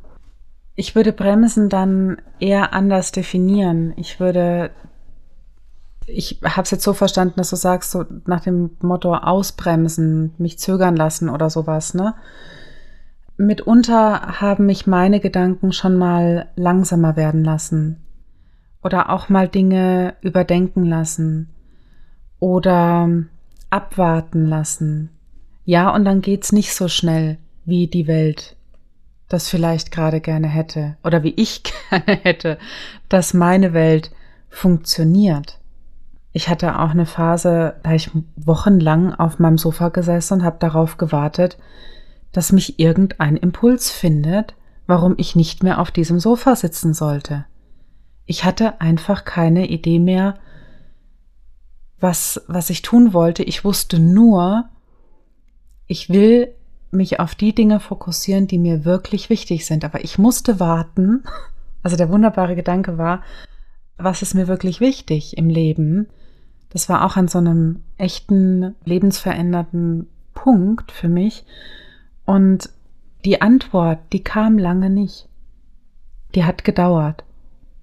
[0.75, 3.95] ich würde bremsen dann eher anders definieren.
[3.97, 4.71] Ich würde
[6.07, 10.59] ich habe es jetzt so verstanden, dass du sagst, so nach dem Motto ausbremsen, mich
[10.59, 12.15] zögern lassen oder sowas, ne?
[13.37, 18.05] Mitunter haben mich meine Gedanken schon mal langsamer werden lassen
[18.83, 21.49] oder auch mal Dinge überdenken lassen
[22.39, 23.09] oder
[23.71, 25.11] abwarten lassen.
[25.65, 28.57] Ja, und dann geht's nicht so schnell, wie die Welt
[29.29, 32.59] das vielleicht gerade gerne hätte oder wie ich gerne hätte,
[33.09, 34.11] dass meine Welt
[34.51, 35.60] funktioniert.
[36.33, 40.97] Ich hatte auch eine Phase, da ich wochenlang auf meinem Sofa gesessen und habe darauf
[40.97, 41.59] gewartet,
[42.33, 44.55] dass mich irgendein Impuls findet,
[44.87, 47.47] warum ich nicht mehr auf diesem Sofa sitzen sollte.
[48.27, 50.35] Ich hatte einfach keine Idee mehr,
[51.99, 53.43] was, was ich tun wollte.
[53.43, 54.69] Ich wusste nur,
[55.87, 56.55] ich will
[56.93, 59.85] mich auf die Dinge fokussieren, die mir wirklich wichtig sind.
[59.85, 61.25] Aber ich musste warten.
[61.83, 63.23] Also der wunderbare Gedanke war,
[63.97, 66.09] was ist mir wirklich wichtig im Leben?
[66.71, 71.45] Das war auch an so einem echten, lebensveränderten Punkt für mich.
[72.25, 72.71] Und
[73.25, 75.29] die Antwort, die kam lange nicht.
[76.35, 77.25] Die hat gedauert.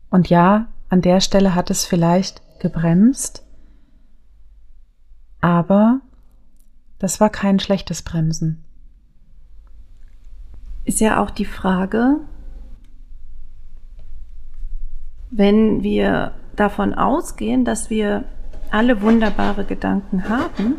[0.09, 3.43] Und ja, an der Stelle hat es vielleicht gebremst,
[5.41, 5.99] aber
[6.97, 8.63] das war kein schlechtes Bremsen.
[10.85, 12.21] Ist ja auch die Frage,
[15.29, 18.23] wenn wir davon ausgehen, dass wir
[18.71, 20.75] alle wunderbare Gedanken haben,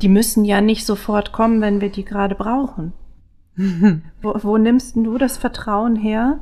[0.00, 2.92] die müssen ja nicht sofort kommen, wenn wir die gerade brauchen.
[4.22, 6.40] wo, wo nimmst du das Vertrauen her,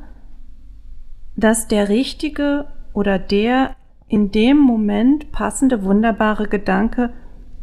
[1.35, 3.75] dass der richtige oder der
[4.07, 7.13] in dem Moment passende, wunderbare Gedanke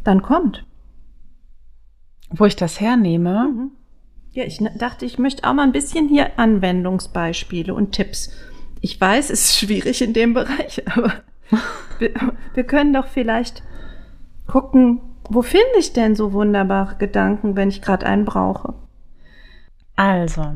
[0.03, 0.65] dann kommt?
[2.31, 3.49] Wo ich das hernehme?
[3.49, 3.71] Mhm.
[4.31, 8.31] Ja, ich dachte, ich möchte auch mal ein bisschen hier Anwendungsbeispiele und Tipps.
[8.81, 11.13] Ich weiß, es ist schwierig in dem Bereich, aber
[11.99, 12.11] wir,
[12.53, 13.63] wir können doch vielleicht
[14.47, 18.73] gucken, wo finde ich denn so wunderbare Gedanken, wenn ich gerade einen brauche?
[19.95, 20.55] Also,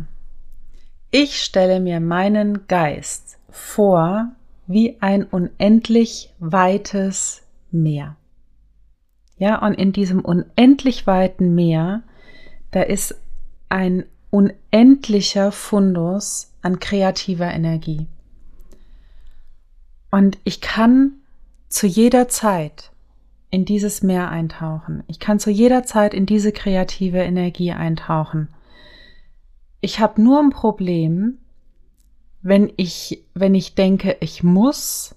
[1.11, 4.31] ich stelle mir meinen Geist vor
[4.65, 8.15] wie ein unendlich weites Meer.
[9.37, 12.03] Ja, und in diesem unendlich weiten Meer,
[12.71, 13.19] da ist
[13.69, 18.07] ein unendlicher Fundus an kreativer Energie.
[20.13, 21.13] Und ich kann
[21.69, 22.91] zu jeder Zeit
[23.49, 25.03] in dieses Meer eintauchen.
[25.07, 28.49] Ich kann zu jeder Zeit in diese kreative Energie eintauchen.
[29.81, 31.39] Ich habe nur ein Problem,
[32.43, 35.15] wenn ich, wenn ich denke, ich muss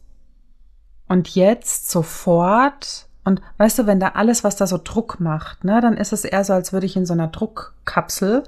[1.09, 5.83] und jetzt sofort und weißt du, wenn da alles, was da so Druck macht, ne,
[5.83, 8.45] dann ist es eher so, als würde ich in so einer Druckkapsel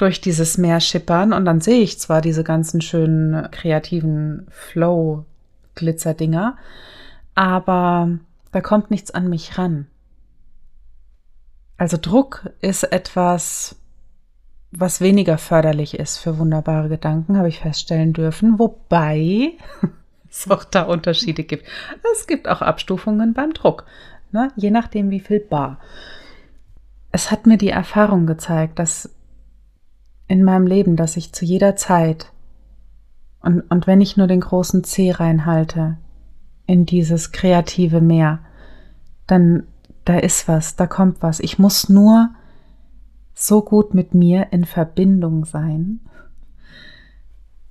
[0.00, 6.56] durch dieses Meer schippern und dann sehe ich zwar diese ganzen schönen kreativen Flow-Glitzerdinger,
[7.34, 8.10] aber
[8.52, 9.86] da kommt nichts an mich ran.
[11.76, 13.76] Also Druck ist etwas,
[14.70, 19.52] was weniger förderlich ist für wunderbare Gedanken, habe ich feststellen dürfen, wobei
[20.30, 21.66] es auch da Unterschiede gibt.
[22.12, 23.84] Es gibt auch Abstufungen beim Druck,
[24.32, 24.50] ne?
[24.56, 25.78] je nachdem wie viel Bar.
[27.12, 29.10] Es hat mir die Erfahrung gezeigt, dass
[30.30, 32.32] in meinem Leben, dass ich zu jeder Zeit
[33.42, 35.96] und, und wenn ich nur den großen C reinhalte
[36.66, 38.38] in dieses kreative Meer,
[39.26, 39.64] dann
[40.04, 41.40] da ist was, da kommt was.
[41.40, 42.30] Ich muss nur
[43.34, 46.00] so gut mit mir in Verbindung sein,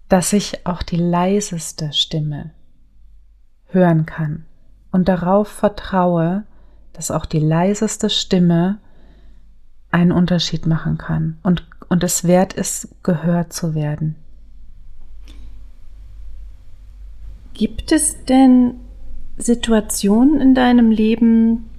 [0.09, 2.51] dass ich auch die leiseste Stimme
[3.67, 4.45] hören kann
[4.91, 6.43] und darauf vertraue,
[6.91, 8.79] dass auch die leiseste Stimme
[9.91, 14.15] einen Unterschied machen kann und und es wert ist, gehört zu werden.
[17.53, 18.75] Gibt es denn
[19.37, 21.69] Situationen in deinem Leben,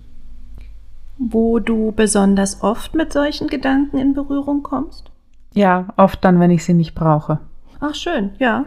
[1.19, 5.11] wo du besonders oft mit solchen Gedanken in Berührung kommst?
[5.55, 7.39] Ja, oft dann, wenn ich sie nicht brauche.
[7.81, 8.67] Ach schön, ja.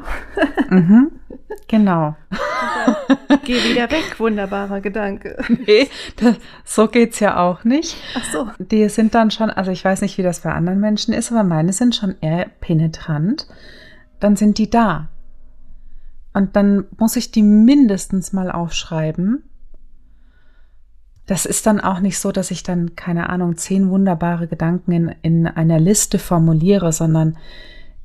[0.70, 1.12] mhm,
[1.68, 2.16] genau.
[3.46, 5.38] Geh wieder weg, wunderbarer Gedanke.
[5.48, 7.96] Nee, das, so geht's ja auch nicht.
[8.18, 8.48] Ach so.
[8.58, 11.44] Die sind dann schon, also ich weiß nicht, wie das bei anderen Menschen ist, aber
[11.44, 13.48] meine sind schon eher penetrant.
[14.20, 15.10] Dann sind die da.
[16.34, 19.44] Und dann muss ich die mindestens mal aufschreiben.
[21.26, 25.16] das ist dann auch nicht so, dass ich dann, keine Ahnung, zehn wunderbare Gedanken in,
[25.22, 27.38] in einer Liste formuliere, sondern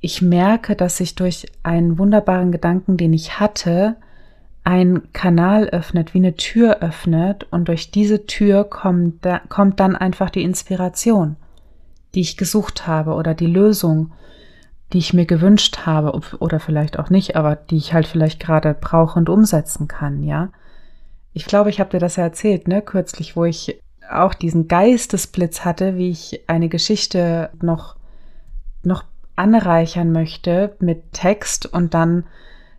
[0.00, 3.96] ich merke, dass sich durch einen wunderbaren Gedanken, den ich hatte,
[4.64, 9.96] ein Kanal öffnet, wie eine Tür öffnet und durch diese Tür kommt, da, kommt dann
[9.96, 11.36] einfach die Inspiration,
[12.14, 14.12] die ich gesucht habe oder die Lösung,
[14.92, 18.74] die ich mir gewünscht habe oder vielleicht auch nicht, aber die ich halt vielleicht gerade
[18.74, 20.50] brauche und umsetzen kann, ja.
[21.32, 23.80] Ich glaube, ich habe dir das ja erzählt, ne, kürzlich, wo ich
[24.10, 27.96] auch diesen Geistesblitz hatte, wie ich eine Geschichte noch,
[28.82, 29.04] noch
[29.38, 32.24] anreichern möchte mit Text und dann,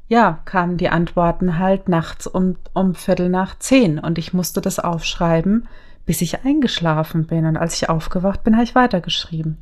[0.07, 4.79] ja, kamen die Antworten halt nachts um, um Viertel nach zehn und ich musste das
[4.79, 5.67] aufschreiben,
[6.05, 9.57] bis ich eingeschlafen bin und als ich aufgewacht bin, habe ich weitergeschrieben.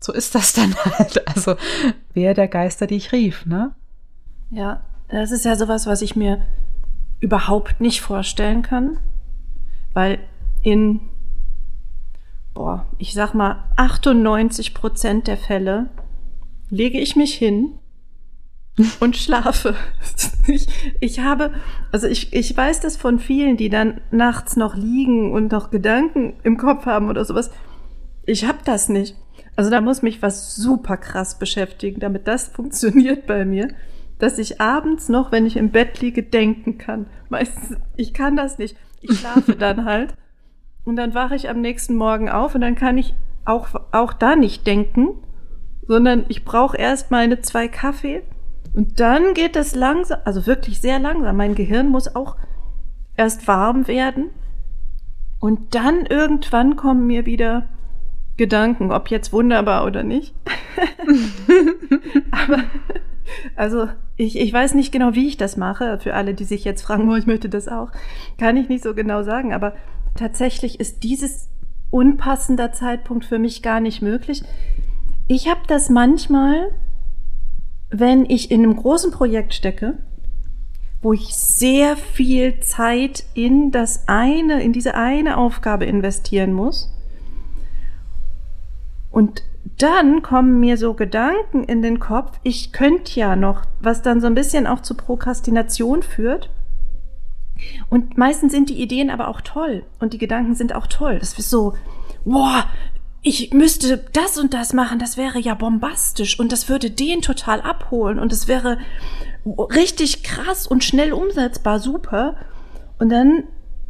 [0.00, 1.26] So ist das dann halt.
[1.28, 1.56] Also,
[2.12, 3.74] wer der Geister, die ich rief, ne?
[4.50, 6.42] Ja, das ist ja sowas, was ich mir
[7.20, 8.98] überhaupt nicht vorstellen kann,
[9.94, 10.18] weil
[10.62, 11.00] in,
[12.54, 15.90] boah, ich sag mal, 98 Prozent der Fälle
[16.70, 17.78] lege ich mich hin
[19.00, 19.74] und schlafe.
[20.46, 20.66] Ich,
[21.00, 21.54] ich habe,
[21.90, 26.34] also ich, ich weiß das von vielen, die dann nachts noch liegen und noch Gedanken
[26.42, 27.50] im Kopf haben oder sowas.
[28.26, 29.16] Ich habe das nicht.
[29.56, 33.68] Also da muss mich was super krass beschäftigen, damit das funktioniert bei mir
[34.18, 37.06] dass ich abends noch, wenn ich im Bett liege, denken kann.
[37.28, 38.76] Meistens, ich kann das nicht.
[39.00, 40.14] Ich schlafe dann halt.
[40.84, 44.36] Und dann wache ich am nächsten Morgen auf und dann kann ich auch, auch da
[44.36, 45.08] nicht denken,
[45.86, 48.22] sondern ich brauche erst meine zwei Kaffee
[48.74, 51.36] und dann geht das langsam, also wirklich sehr langsam.
[51.36, 52.36] Mein Gehirn muss auch
[53.16, 54.30] erst warm werden
[55.38, 57.68] und dann irgendwann kommen mir wieder
[58.36, 60.34] Gedanken, ob jetzt wunderbar oder nicht.
[62.32, 62.64] Aber
[63.54, 65.98] also ich, ich weiß nicht genau, wie ich das mache.
[66.00, 67.90] Für alle, die sich jetzt fragen, oh, ich möchte das auch,
[68.38, 69.52] kann ich nicht so genau sagen.
[69.52, 69.74] Aber
[70.14, 71.48] tatsächlich ist dieses
[71.90, 74.42] unpassender Zeitpunkt für mich gar nicht möglich.
[75.28, 76.70] Ich habe das manchmal,
[77.90, 79.98] wenn ich in einem großen Projekt stecke,
[81.02, 86.90] wo ich sehr viel Zeit in das eine, in diese eine Aufgabe investieren muss.
[89.10, 89.42] Und
[89.78, 94.26] dann kommen mir so Gedanken in den Kopf, ich könnte ja noch, was dann so
[94.26, 96.50] ein bisschen auch zu Prokrastination führt.
[97.88, 101.18] Und meistens sind die Ideen aber auch toll und die Gedanken sind auch toll.
[101.18, 101.74] Das ist so,
[102.24, 102.64] boah,
[103.22, 107.60] ich müsste das und das machen, das wäre ja bombastisch und das würde den total
[107.62, 108.78] abholen und es wäre
[109.46, 112.36] richtig krass und schnell umsetzbar, super.
[112.98, 113.44] Und dann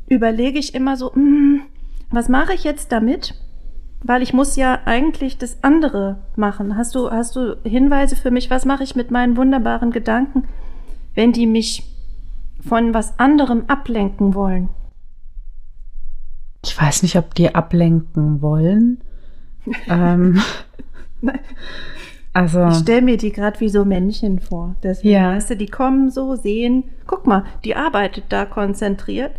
[0.09, 1.63] überlege ich immer so, hm,
[2.11, 3.35] was mache ich jetzt damit?
[4.07, 6.77] weil ich muss ja eigentlich das andere machen.
[6.77, 8.51] Hast du, hast du Hinweise für mich?
[8.51, 10.45] Was mache ich mit meinen wunderbaren Gedanken,
[11.15, 11.94] wenn die mich
[12.67, 14.69] von was anderem ablenken wollen?
[16.65, 19.03] Ich weiß nicht, ob die ablenken wollen.
[19.89, 20.41] ähm,
[22.33, 24.77] also ich stelle mir die gerade wie so Männchen vor.
[24.83, 25.35] Deswegen, ja.
[25.35, 29.33] weißt du, die kommen so, sehen, guck mal, die arbeitet da konzentriert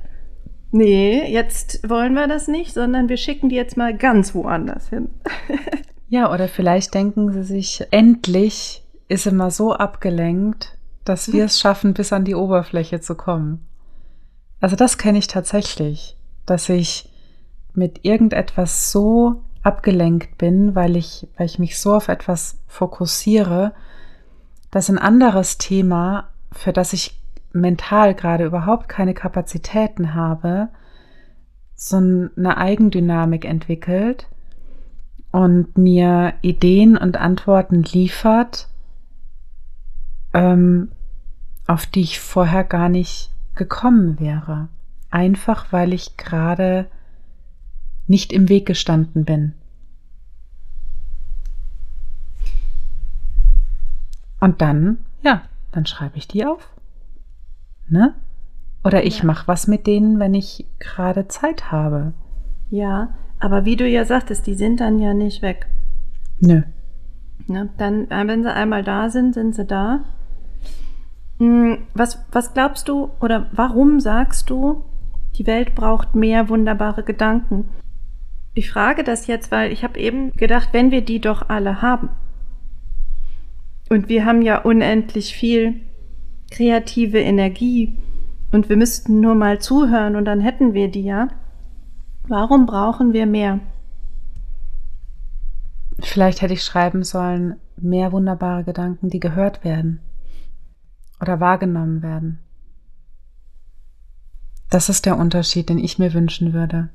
[0.76, 5.10] nee, jetzt wollen wir das nicht, sondern wir schicken die jetzt mal ganz woanders hin.
[6.10, 10.75] ja, oder vielleicht denken sie sich, endlich ist sie mal so abgelenkt,
[11.06, 13.66] dass wir es schaffen, bis an die Oberfläche zu kommen.
[14.60, 17.10] Also das kenne ich tatsächlich, dass ich
[17.74, 23.74] mit irgendetwas so abgelenkt bin, weil ich, weil ich mich so auf etwas fokussiere,
[24.72, 27.20] dass ein anderes Thema, für das ich
[27.52, 30.70] mental gerade überhaupt keine Kapazitäten habe,
[31.76, 34.28] so eine Eigendynamik entwickelt
[35.32, 38.70] und mir Ideen und Antworten liefert,
[40.36, 40.92] ähm,
[41.66, 44.68] auf die ich vorher gar nicht gekommen wäre.
[45.10, 46.88] Einfach weil ich gerade
[48.06, 49.54] nicht im Weg gestanden bin.
[54.42, 56.70] Und dann, ja, dann schreibe ich die auf.
[57.88, 58.14] Ne?
[58.84, 59.26] Oder ich ja.
[59.26, 62.14] mache was mit denen, wenn ich gerade Zeit habe.
[62.70, 65.68] Ja, aber wie du ja sagtest, die sind dann ja nicht weg.
[66.40, 66.64] Nö.
[67.48, 67.70] Ne?
[67.78, 70.04] Dann, äh, wenn sie einmal da sind, sind sie da.
[71.40, 74.84] Hm, was, was glaubst du oder warum sagst du,
[75.38, 77.68] die Welt braucht mehr wunderbare Gedanken?
[78.54, 82.10] Ich frage das jetzt, weil ich habe eben gedacht, wenn wir die doch alle haben.
[83.90, 85.82] Und wir haben ja unendlich viel
[86.52, 87.98] kreative Energie
[88.54, 91.28] und wir müssten nur mal zuhören und dann hätten wir die ja.
[92.28, 93.60] Warum brauchen wir mehr?
[96.00, 100.00] Vielleicht hätte ich schreiben sollen, mehr wunderbare Gedanken, die gehört werden
[101.26, 102.38] oder wahrgenommen werden.
[104.70, 106.90] Das ist der Unterschied, den ich mir wünschen würde.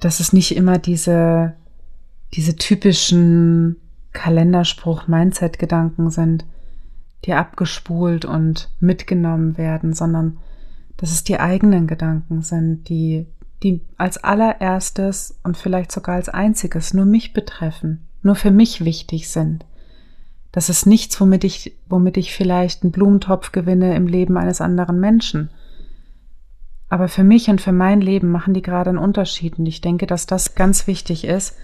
[0.00, 1.54] Dass es nicht immer diese,
[2.32, 3.76] diese typischen
[4.12, 6.46] Kalenderspruch-Mindset-Gedanken sind,
[7.26, 10.38] die abgespult und mitgenommen werden, sondern
[10.96, 13.26] dass es die eigenen Gedanken sind, die,
[13.62, 19.28] die als allererstes und vielleicht sogar als einziges nur mich betreffen, nur für mich wichtig
[19.28, 19.66] sind.
[20.56, 24.98] Das ist nichts, womit ich, womit ich vielleicht einen Blumentopf gewinne im Leben eines anderen
[24.98, 25.50] Menschen.
[26.88, 29.58] Aber für mich und für mein Leben machen die gerade einen Unterschied.
[29.58, 31.58] Und ich denke, dass das ganz wichtig ist,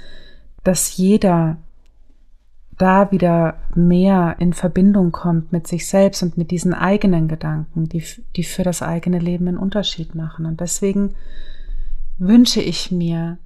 [0.62, 1.56] dass jeder
[2.76, 8.04] da wieder mehr in Verbindung kommt mit sich selbst und mit diesen eigenen Gedanken, die,
[8.36, 10.44] die für das eigene Leben einen Unterschied machen.
[10.44, 11.14] Und deswegen
[12.18, 13.38] wünsche ich mir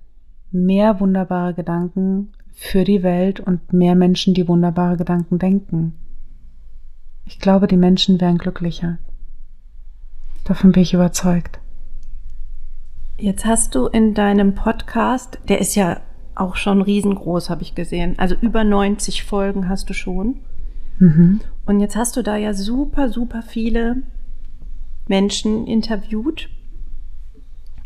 [0.51, 5.93] mehr wunderbare Gedanken für die Welt und mehr Menschen, die wunderbare Gedanken denken.
[7.27, 8.99] Ich glaube, die Menschen wären glücklicher.
[10.45, 11.61] Davon bin ich überzeugt.
[13.19, 16.01] Jetzt hast du in deinem Podcast, der ist ja
[16.35, 18.19] auch schon riesengroß, habe ich gesehen.
[18.19, 20.37] Also über 90 Folgen hast du schon.
[20.99, 21.41] Mhm.
[21.67, 24.03] Und jetzt hast du da ja super, super viele
[25.09, 26.49] Menschen interviewt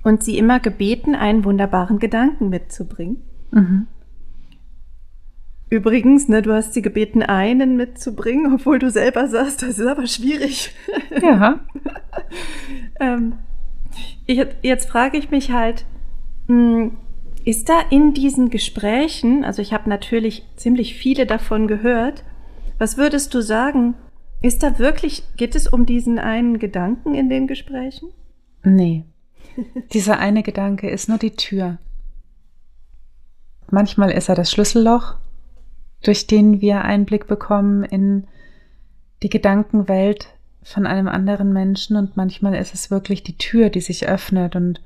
[0.05, 3.17] und sie immer gebeten, einen wunderbaren Gedanken mitzubringen.
[3.51, 3.89] Mhm.
[5.71, 10.09] Übrigens, ne, du hast sie gebeten, einen mitzubringen, obwohl du selber sagst, das ist aber
[10.09, 10.75] schwierig.
[11.23, 11.61] Ja.
[13.01, 13.35] ähm,
[14.27, 15.85] ich, jetzt frage ich mich halt,
[16.49, 16.97] hm,
[17.45, 22.25] ist da in diesen Gesprächen, also ich habe natürlich ziemlich viele davon gehört,
[22.79, 23.95] was würdest du sagen?
[24.43, 28.09] Ist da wirklich, geht es um diesen einen Gedanken in den Gesprächen?
[28.65, 29.05] Nee.
[29.93, 31.79] Dieser eine Gedanke ist nur die Tür.
[33.71, 35.17] Manchmal ist er das Schlüsselloch,
[36.03, 38.27] durch den wir Einblick bekommen in
[39.23, 40.29] die Gedankenwelt
[40.63, 44.81] von einem anderen Menschen und manchmal ist es wirklich die Tür, die sich öffnet und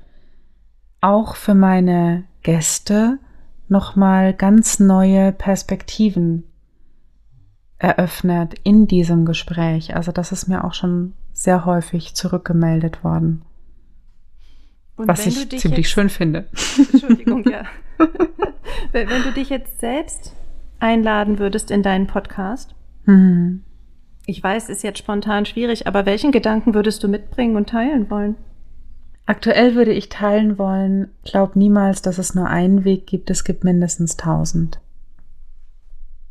[1.01, 3.19] auch für meine Gäste
[3.67, 6.43] nochmal ganz neue Perspektiven
[7.77, 9.95] eröffnet in diesem Gespräch.
[9.95, 13.43] Also das ist mir auch schon sehr häufig zurückgemeldet worden.
[14.95, 16.47] Und was ich ziemlich jetzt, schön finde.
[16.93, 17.63] Entschuldigung, ja.
[18.91, 20.33] wenn, wenn, du dich jetzt selbst
[20.79, 23.63] einladen würdest in deinen Podcast, mhm.
[24.25, 28.35] ich weiß, ist jetzt spontan schwierig, aber welchen Gedanken würdest du mitbringen und teilen wollen?
[29.27, 33.63] Aktuell würde ich teilen wollen, glaub niemals, dass es nur einen Weg gibt, es gibt
[33.63, 34.79] mindestens tausend.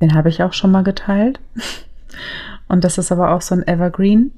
[0.01, 1.41] Den habe ich auch schon mal geteilt.
[2.69, 4.33] Und das ist aber auch so ein Evergreen.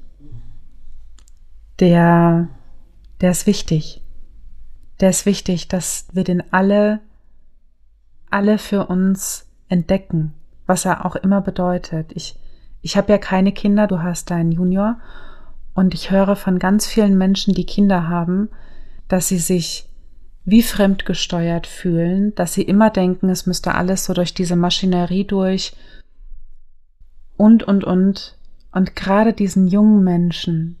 [1.79, 2.47] Der,
[3.21, 4.01] der ist wichtig.
[4.99, 6.99] Der ist wichtig, dass wir den alle,
[8.29, 10.33] alle für uns entdecken,
[10.65, 12.11] was er auch immer bedeutet.
[12.13, 12.35] Ich,
[12.81, 14.99] ich habe ja keine Kinder, du hast deinen Junior
[15.73, 18.49] und ich höre von ganz vielen Menschen, die Kinder haben,
[19.07, 19.89] dass sie sich
[20.43, 25.75] wie fremdgesteuert fühlen, dass sie immer denken, es müsste alles so durch diese Maschinerie durch
[27.35, 28.37] und, und, und.
[28.71, 30.77] Und gerade diesen jungen Menschen,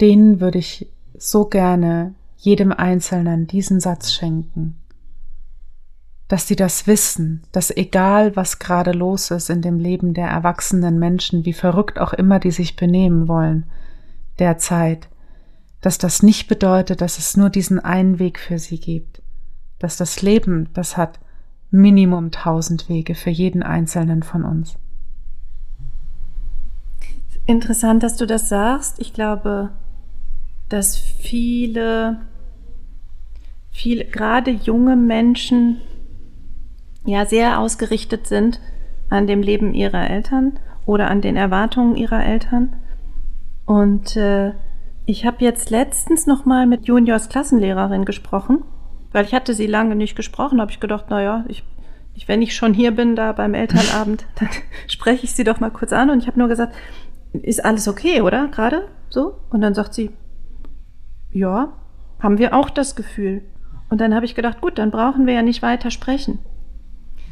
[0.00, 4.79] denen würde ich so gerne jedem Einzelnen diesen Satz schenken
[6.30, 10.96] dass sie das wissen, dass egal was gerade los ist in dem Leben der erwachsenen
[10.96, 13.64] Menschen, wie verrückt auch immer die sich benehmen wollen,
[14.38, 15.08] derzeit,
[15.80, 19.22] dass das nicht bedeutet, dass es nur diesen einen Weg für sie gibt,
[19.80, 21.18] dass das Leben, das hat
[21.72, 24.76] Minimum tausend Wege für jeden einzelnen von uns.
[27.44, 29.00] Interessant, dass du das sagst.
[29.00, 29.70] Ich glaube,
[30.68, 32.20] dass viele,
[33.72, 35.78] viele, gerade junge Menschen
[37.04, 38.60] ja sehr ausgerichtet sind
[39.08, 42.74] an dem Leben ihrer Eltern oder an den Erwartungen ihrer Eltern.
[43.66, 44.52] Und äh,
[45.06, 48.64] ich habe jetzt letztens noch mal mit Juniors Klassenlehrerin gesprochen,
[49.12, 51.64] weil ich hatte sie lange nicht gesprochen, habe ich gedacht, naja, ich,
[52.14, 54.48] ich, wenn ich schon hier bin, da beim Elternabend, dann
[54.86, 56.10] spreche ich sie doch mal kurz an.
[56.10, 56.76] Und ich habe nur gesagt,
[57.32, 58.48] ist alles okay, oder?
[58.48, 59.34] Gerade so?
[59.50, 60.10] Und dann sagt sie,
[61.32, 61.72] ja,
[62.20, 63.42] haben wir auch das Gefühl.
[63.88, 66.38] Und dann habe ich gedacht, gut, dann brauchen wir ja nicht weiter sprechen.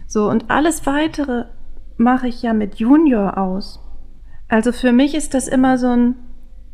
[0.09, 1.45] So, und alles weitere
[1.99, 3.79] mache ich ja mit Junior aus.
[4.49, 6.15] Also für mich ist das immer so ein,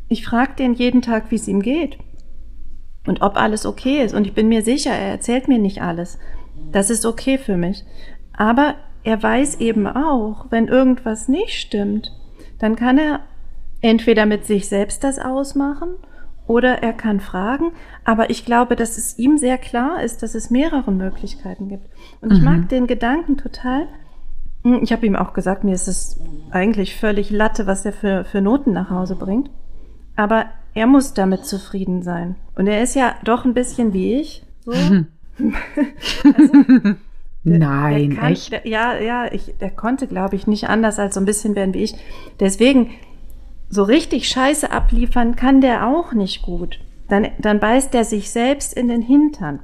[0.07, 1.97] ich frage den jeden Tag, wie es ihm geht.
[3.05, 4.15] Und ob alles okay ist.
[4.15, 6.17] Und ich bin mir sicher, er erzählt mir nicht alles.
[6.71, 7.83] Das ist okay für mich.
[8.31, 12.13] Aber er weiß eben auch, wenn irgendwas nicht stimmt,
[12.57, 13.19] dann kann er
[13.81, 15.95] entweder mit sich selbst das ausmachen
[16.47, 17.71] oder er kann fragen.
[18.03, 21.87] Aber ich glaube, dass es ihm sehr klar ist, dass es mehrere Möglichkeiten gibt.
[22.21, 22.35] Und mhm.
[22.35, 23.87] ich mag den Gedanken total.
[24.63, 26.19] Hm, ich habe ihm auch gesagt, mir ist es
[26.51, 29.49] eigentlich völlig Latte, was er für, für Noten nach Hause bringt.
[30.15, 32.35] Aber er muss damit zufrieden sein.
[32.55, 34.43] Und er ist ja doch ein bisschen wie ich.
[34.63, 34.71] So.
[34.73, 35.05] also,
[37.45, 38.51] der, Nein, der kann, echt?
[38.51, 41.73] Der, ja, ja, ich, der konnte, glaube ich, nicht anders als so ein bisschen werden
[41.73, 41.95] wie ich.
[42.39, 42.89] Deswegen,
[43.69, 46.79] so richtig Scheiße abliefern kann der auch nicht gut.
[47.07, 49.59] Dann, dann beißt der sich selbst in den Hintern.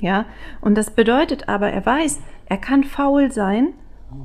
[0.00, 0.24] Ja,
[0.60, 3.74] und das bedeutet aber, er weiß, er kann faul sein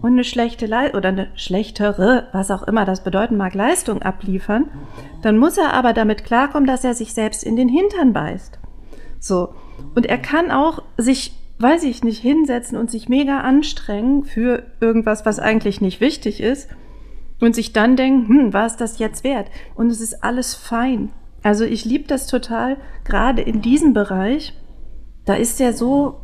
[0.01, 4.69] und eine schlechte Leistung oder eine schlechtere, was auch immer das bedeuten mag, Leistung abliefern.
[5.21, 8.57] Dann muss er aber damit klarkommen, dass er sich selbst in den Hintern beißt.
[9.19, 9.53] So.
[9.93, 15.25] Und er kann auch sich, weiß ich nicht, hinsetzen und sich mega anstrengen für irgendwas,
[15.25, 16.69] was eigentlich nicht wichtig ist
[17.39, 19.49] und sich dann denken, hm, war es das jetzt wert?
[19.75, 21.11] Und es ist alles fein.
[21.43, 24.53] Also ich liebe das total, gerade in diesem Bereich.
[25.25, 26.21] Da ist er so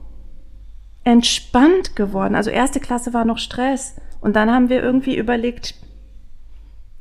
[1.04, 2.36] entspannt geworden.
[2.36, 3.96] Also erste Klasse war noch Stress.
[4.20, 5.76] Und dann haben wir irgendwie überlegt,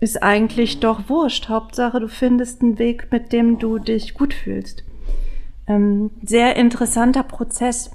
[0.00, 1.48] ist eigentlich doch wurscht.
[1.48, 4.82] Hauptsache, du findest einen Weg, mit dem du dich gut fühlst.
[5.66, 7.90] Ähm, sehr interessanter Prozess.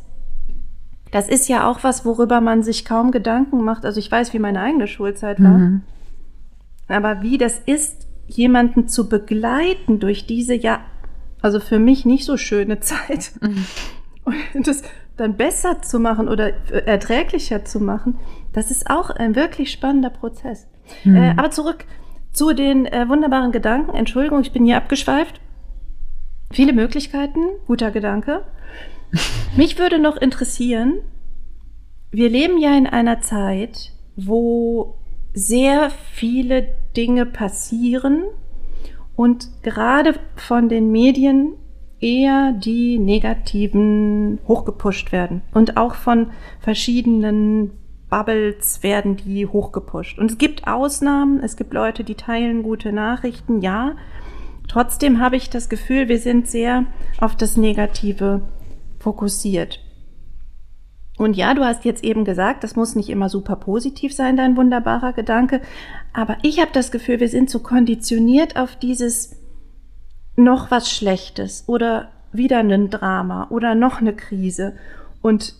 [1.12, 3.86] Das ist ja auch was, worüber man sich kaum Gedanken macht.
[3.86, 5.58] Also ich weiß, wie meine eigene Schulzeit war.
[5.58, 5.82] Mhm.
[6.88, 10.80] Aber wie das ist, jemanden zu begleiten durch diese ja,
[11.42, 13.32] also für mich nicht so schöne Zeit.
[13.42, 13.66] Mhm.
[14.54, 14.84] Und das
[15.18, 18.20] dann besser zu machen oder erträglicher zu machen,
[18.54, 20.68] das ist auch ein wirklich spannender Prozess.
[21.04, 21.16] Mhm.
[21.16, 21.86] Äh, aber zurück
[22.34, 23.96] zu den äh, wunderbaren Gedanken.
[23.96, 25.40] Entschuldigung, ich bin hier abgeschweift.
[26.52, 28.44] Viele Möglichkeiten, guter Gedanke.
[29.56, 31.02] Mich würde noch interessieren,
[32.12, 34.96] wir leben ja in einer Zeit, wo
[35.36, 38.24] sehr viele Dinge passieren
[39.16, 41.54] und gerade von den Medien
[42.00, 45.42] eher die negativen hochgepusht werden.
[45.54, 47.72] Und auch von verschiedenen
[48.10, 50.18] Bubbles werden die hochgepusht.
[50.20, 53.96] Und es gibt Ausnahmen, es gibt Leute, die teilen gute Nachrichten, ja.
[54.68, 56.86] Trotzdem habe ich das Gefühl, wir sind sehr
[57.20, 58.42] auf das Negative
[59.00, 59.85] fokussiert.
[61.18, 64.58] Und ja, du hast jetzt eben gesagt, das muss nicht immer super positiv sein, dein
[64.58, 65.62] wunderbarer Gedanke.
[66.14, 69.38] Aber ich habe das Gefühl, wir sind so konditioniert auf dieses
[70.36, 74.76] noch was Schlechtes oder wieder ein Drama oder noch eine Krise
[75.22, 75.56] und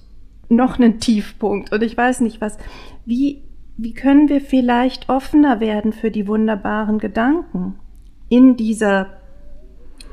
[0.50, 2.58] noch einen Tiefpunkt und ich weiß nicht was.
[3.06, 3.44] Wie,
[3.78, 7.80] wie können wir vielleicht offener werden für die wunderbaren Gedanken
[8.28, 9.08] in dieser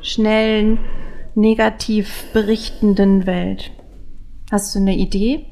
[0.01, 0.78] schnellen,
[1.34, 3.72] negativ berichtenden Welt?
[4.53, 5.46] Hast du eine Idee?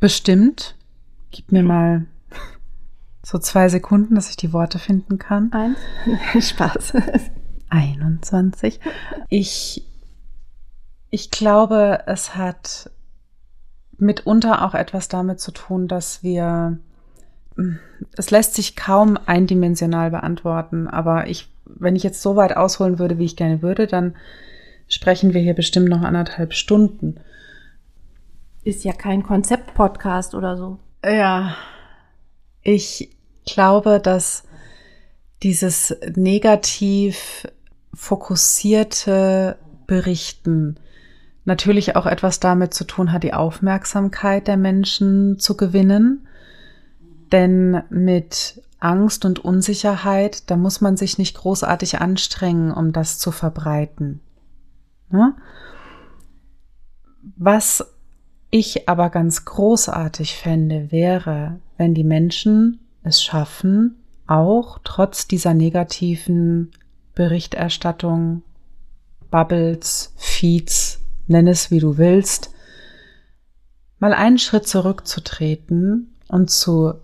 [0.00, 0.74] Bestimmt.
[1.30, 2.06] Gib mir mal
[3.22, 5.52] so zwei Sekunden, dass ich die Worte finden kann.
[5.52, 5.78] Eins.
[6.48, 6.94] Spaß.
[7.68, 8.80] 21.
[9.28, 9.86] Ich,
[11.10, 12.90] ich glaube, es hat
[13.98, 16.78] mitunter auch etwas damit zu tun, dass wir,
[18.16, 23.18] es lässt sich kaum eindimensional beantworten, aber ich, wenn ich jetzt so weit ausholen würde,
[23.18, 24.14] wie ich gerne würde, dann
[24.90, 27.20] sprechen wir hier bestimmt noch anderthalb Stunden.
[28.62, 30.78] Ist ja kein Konzept-Podcast oder so.
[31.02, 31.56] Ja,
[32.60, 33.16] ich
[33.46, 34.42] glaube, dass
[35.42, 37.46] dieses negativ
[37.94, 40.78] fokussierte Berichten
[41.46, 46.26] natürlich auch etwas damit zu tun hat, die Aufmerksamkeit der Menschen zu gewinnen.
[47.32, 53.30] Denn mit Angst und Unsicherheit, da muss man sich nicht großartig anstrengen, um das zu
[53.30, 54.20] verbreiten.
[55.10, 55.34] Ne?
[57.36, 57.86] Was
[58.50, 63.96] ich aber ganz großartig fände, wäre, wenn die Menschen es schaffen,
[64.26, 66.70] auch trotz dieser negativen
[67.14, 68.42] Berichterstattung,
[69.30, 72.52] Bubbles, Feeds, nenn es wie du willst,
[73.98, 76.94] mal einen Schritt zurückzutreten und zu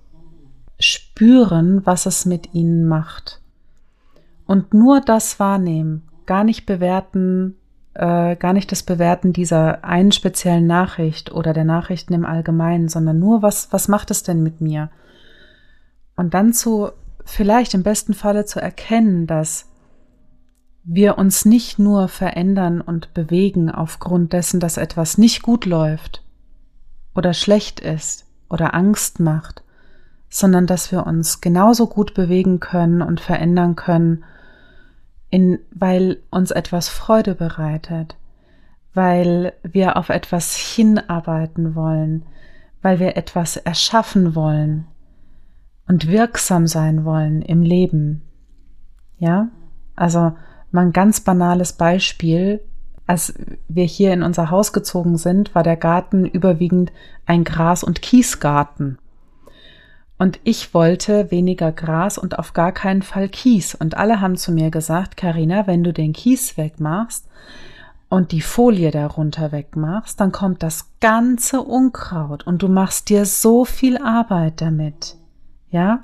[0.79, 3.41] spüren, was es mit ihnen macht.
[4.47, 7.57] Und nur das wahrnehmen, gar nicht bewerten,
[7.97, 13.19] äh, gar nicht das Bewerten dieser einen speziellen Nachricht oder der Nachrichten im Allgemeinen, sondern
[13.19, 14.91] nur, was, was macht es denn mit mir?
[16.15, 16.91] Und dann zu,
[17.25, 19.71] vielleicht im besten Falle zu erkennen, dass
[20.85, 26.23] wir uns nicht nur verändern und bewegen aufgrund dessen, dass etwas nicht gut läuft
[27.15, 29.65] oder schlecht ist oder Angst macht,
[30.29, 34.25] sondern dass wir uns genauso gut bewegen können und verändern können,
[35.31, 38.17] in, weil uns etwas Freude bereitet,
[38.95, 42.25] weil wir auf etwas hinarbeiten wollen,
[42.83, 44.87] weil wir etwas erschaffen wollen
[45.89, 48.23] und wirksam sein wollen im Leben.
[49.19, 49.49] Ja,
[49.95, 50.33] also
[50.71, 52.61] mal ein ganz banales Beispiel.
[53.07, 53.35] Als
[53.69, 56.93] wir hier in unser Haus gezogen sind, war der Garten überwiegend
[57.25, 58.99] ein Gras- und Kiesgarten.
[60.19, 63.75] Und ich wollte weniger Gras und auf gar keinen Fall Kies.
[63.75, 67.29] Und alle haben zu mir gesagt, Karina, wenn du den Kies wegmachst
[68.09, 73.65] und die Folie darunter wegmachst, dann kommt das ganze Unkraut und du machst dir so
[73.65, 75.17] viel Arbeit damit.
[75.71, 76.01] Ja?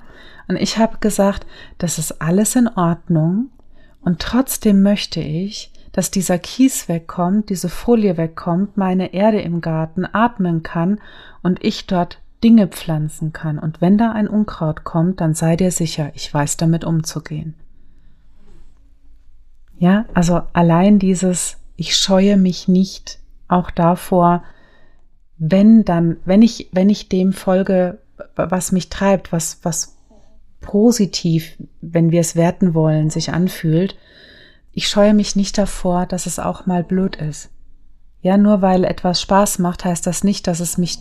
[0.48, 1.46] Und ich habe gesagt,
[1.78, 3.48] das ist alles in Ordnung
[4.02, 10.06] und trotzdem möchte ich, dass dieser Kies wegkommt, diese Folie wegkommt, meine Erde im Garten
[10.10, 11.00] atmen kann
[11.42, 13.58] und ich dort Dinge pflanzen kann.
[13.58, 17.54] Und wenn da ein Unkraut kommt, dann sei dir sicher, ich weiß damit umzugehen.
[19.78, 23.18] Ja, also allein dieses, ich scheue mich nicht
[23.48, 24.42] auch davor,
[25.38, 27.98] wenn dann, wenn ich, wenn ich dem folge,
[28.36, 29.96] was mich treibt, was, was
[30.60, 33.96] positiv, wenn wir es werten wollen, sich anfühlt,
[34.72, 37.50] ich scheue mich nicht davor, dass es auch mal blöd ist.
[38.20, 40.98] Ja, nur weil etwas Spaß macht, heißt das nicht, dass es mich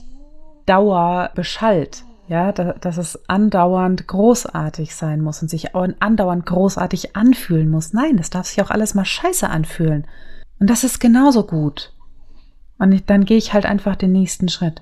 [0.65, 2.03] dauer beschallt.
[2.27, 7.91] Ja, dass es andauernd großartig sein muss und sich andauernd großartig anfühlen muss.
[7.91, 10.07] Nein, das darf sich auch alles mal scheiße anfühlen.
[10.57, 11.91] Und das ist genauso gut.
[12.79, 14.81] Und dann gehe ich halt einfach den nächsten Schritt.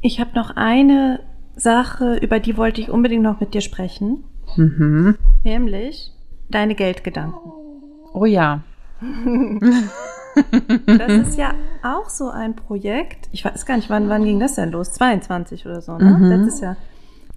[0.00, 1.20] Ich habe noch eine
[1.56, 4.24] Sache, über die wollte ich unbedingt noch mit dir sprechen.
[4.56, 5.18] Mhm.
[5.44, 6.12] Nämlich
[6.48, 7.52] deine Geldgedanken.
[8.12, 8.62] Oh ja.
[10.86, 13.28] das ist ja auch so ein Projekt.
[13.32, 14.92] Ich weiß gar nicht, wann, wann ging das denn los?
[14.92, 16.18] 22 oder so, ne?
[16.18, 16.24] Mhm.
[16.24, 16.76] Letztes Jahr.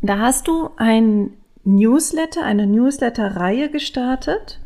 [0.01, 1.31] Da hast du ein
[1.63, 4.59] Newsletter, eine Newsletter-Reihe gestartet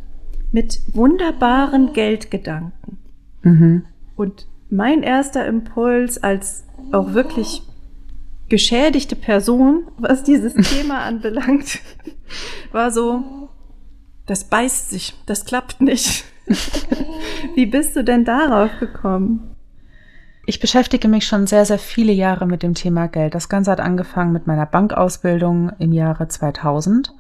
[0.52, 2.98] mit wunderbaren Geldgedanken.
[3.42, 3.86] Mhm.
[4.16, 7.64] Und mein erster Impuls als auch wirklich
[8.50, 11.80] geschädigte Person, was dieses Thema anbelangt,
[12.72, 13.50] war so,
[14.26, 16.26] das beißt sich, das klappt nicht.
[17.56, 19.56] Wie bist du denn darauf gekommen?
[20.46, 23.36] Ich beschäftige mich schon sehr, sehr viele Jahre mit dem Thema Geld.
[23.36, 27.14] Das Ganze hat angefangen mit meiner Bankausbildung im Jahre 2000.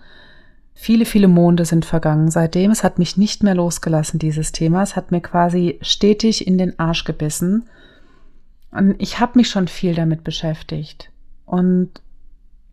[0.73, 2.71] Viele, viele Monde sind vergangen seitdem.
[2.71, 4.81] Es hat mich nicht mehr losgelassen, dieses Thema.
[4.81, 7.69] Es hat mir quasi stetig in den Arsch gebissen.
[8.71, 11.11] Und ich habe mich schon viel damit beschäftigt.
[11.45, 11.89] Und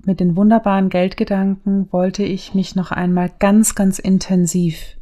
[0.05, 4.97] mit den wunderbaren Geldgedanken wollte ich mich noch einmal ganz, ganz intensiv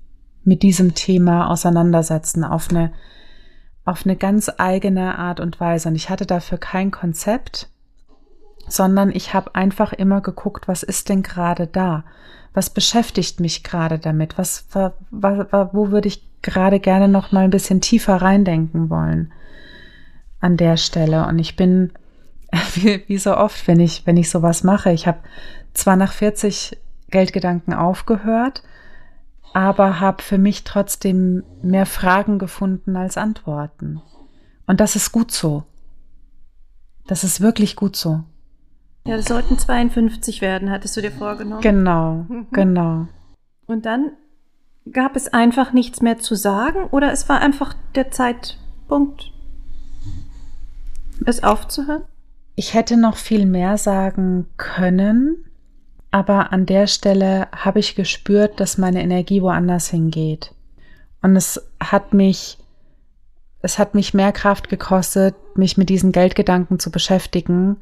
[0.46, 2.92] mit diesem Thema auseinandersetzen auf eine,
[3.84, 5.88] auf eine ganz eigene Art und Weise.
[5.88, 7.68] Und ich hatte dafür kein Konzept,
[8.68, 12.04] sondern ich habe einfach immer geguckt, was ist denn gerade da?
[12.54, 14.38] Was beschäftigt mich gerade damit?
[14.38, 19.32] Was, wo, wo würde ich gerade gerne noch mal ein bisschen tiefer reindenken wollen
[20.40, 21.26] an der Stelle?
[21.26, 21.92] Und ich bin
[22.74, 24.92] wie, wie so oft, wenn ich, wenn ich sowas mache.
[24.92, 25.18] Ich habe
[25.74, 26.78] zwar nach 40
[27.10, 28.62] Geldgedanken aufgehört,
[29.52, 34.02] aber habe für mich trotzdem mehr Fragen gefunden als Antworten.
[34.66, 35.64] Und das ist gut so.
[37.06, 38.24] Das ist wirklich gut so.
[39.06, 41.62] Ja, das sollten 52 werden, hattest du dir vorgenommen.
[41.62, 43.06] Genau, genau.
[43.66, 44.12] Und dann
[44.92, 49.32] gab es einfach nichts mehr zu sagen oder es war einfach der Zeitpunkt,
[51.24, 52.02] es aufzuhören?
[52.54, 55.44] Ich hätte noch viel mehr sagen können,
[56.10, 60.52] aber an der Stelle habe ich gespürt, dass meine Energie woanders hingeht.
[61.22, 62.58] Und es hat mich,
[63.62, 67.76] es hat mich mehr Kraft gekostet, mich mit diesen Geldgedanken zu beschäftigen,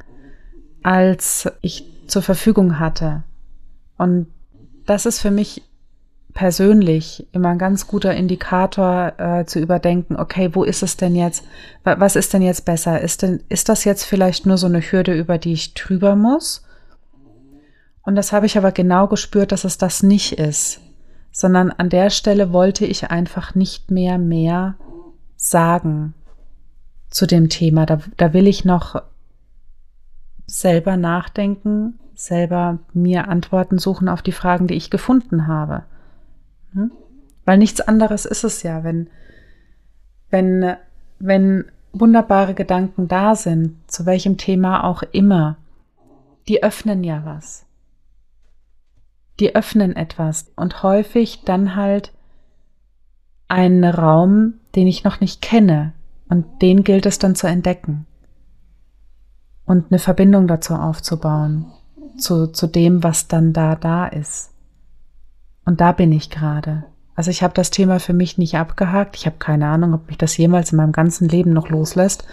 [0.83, 3.23] als ich zur Verfügung hatte.
[3.99, 4.27] Und
[4.87, 5.63] das ist für mich
[6.35, 11.45] persönlich immer ein ganz guter Indikator äh, zu überdenken, okay, wo ist es denn jetzt,
[11.85, 13.01] was ist denn jetzt besser?
[13.01, 16.65] Ist denn, ist das jetzt vielleicht nur so eine Hürde, über die ich drüber muss?
[18.05, 20.81] Und das habe ich aber genau gespürt, dass es das nicht ist,
[21.33, 24.77] sondern an der Stelle wollte ich einfach nicht mehr mehr
[25.37, 26.15] sagen
[27.11, 27.87] zu dem Thema.
[27.87, 29.03] Da, da will ich noch
[30.47, 35.85] selber nachdenken, selber mir Antworten suchen auf die Fragen, die ich gefunden habe.
[36.73, 36.93] Hm?
[37.45, 39.09] Weil nichts anderes ist es ja, wenn,
[40.31, 40.77] wenn,
[41.19, 45.57] wenn wunderbare Gedanken da sind, zu welchem Thema auch immer,
[46.49, 47.65] die öffnen ja was.
[49.41, 52.13] Die öffnen etwas und häufig dann halt
[53.49, 55.93] einen Raum, den ich noch nicht kenne
[56.29, 58.07] und den gilt es dann zu entdecken
[59.67, 61.67] und eine Verbindung dazu aufzubauen,
[62.19, 64.51] zu, zu dem, was dann da da ist.
[65.65, 66.85] Und da bin ich gerade.
[67.15, 69.17] Also ich habe das Thema für mich nicht abgehakt.
[69.17, 72.27] Ich habe keine Ahnung, ob mich das jemals in meinem ganzen Leben noch loslässt.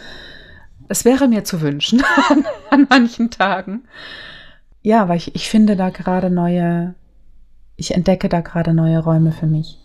[0.88, 2.04] Es wäre mir zu wünschen
[2.70, 3.84] an manchen Tagen.
[4.82, 6.96] Ja, weil ich, ich finde da gerade neue,
[7.76, 9.78] ich entdecke da gerade neue Räume für mich.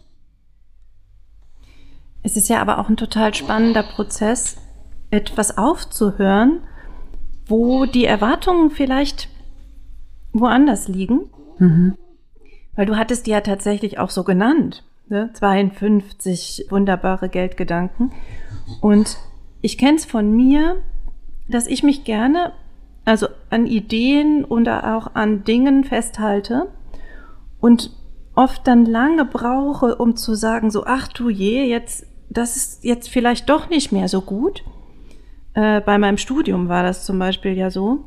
[2.22, 4.56] Es ist ja aber auch ein total spannender Prozess,
[5.10, 6.60] etwas aufzuhören,
[7.46, 9.28] wo die Erwartungen vielleicht
[10.32, 11.30] woanders liegen.
[11.58, 11.96] Mhm.
[12.74, 14.82] Weil du hattest die ja tatsächlich auch so genannt.
[15.08, 15.30] Ne?
[15.34, 18.12] 52 wunderbare Geldgedanken.
[18.80, 19.18] Und
[19.62, 20.82] ich kenne es von mir,
[21.48, 22.52] dass ich mich gerne
[23.06, 26.68] also an Ideen oder auch an Dingen festhalte
[27.60, 27.90] und
[28.34, 33.08] oft dann lange brauche, um zu sagen, so, ach du je, jetzt, das ist jetzt
[33.08, 34.62] vielleicht doch nicht mehr so gut.
[35.54, 38.04] Äh, bei meinem Studium war das zum Beispiel ja so,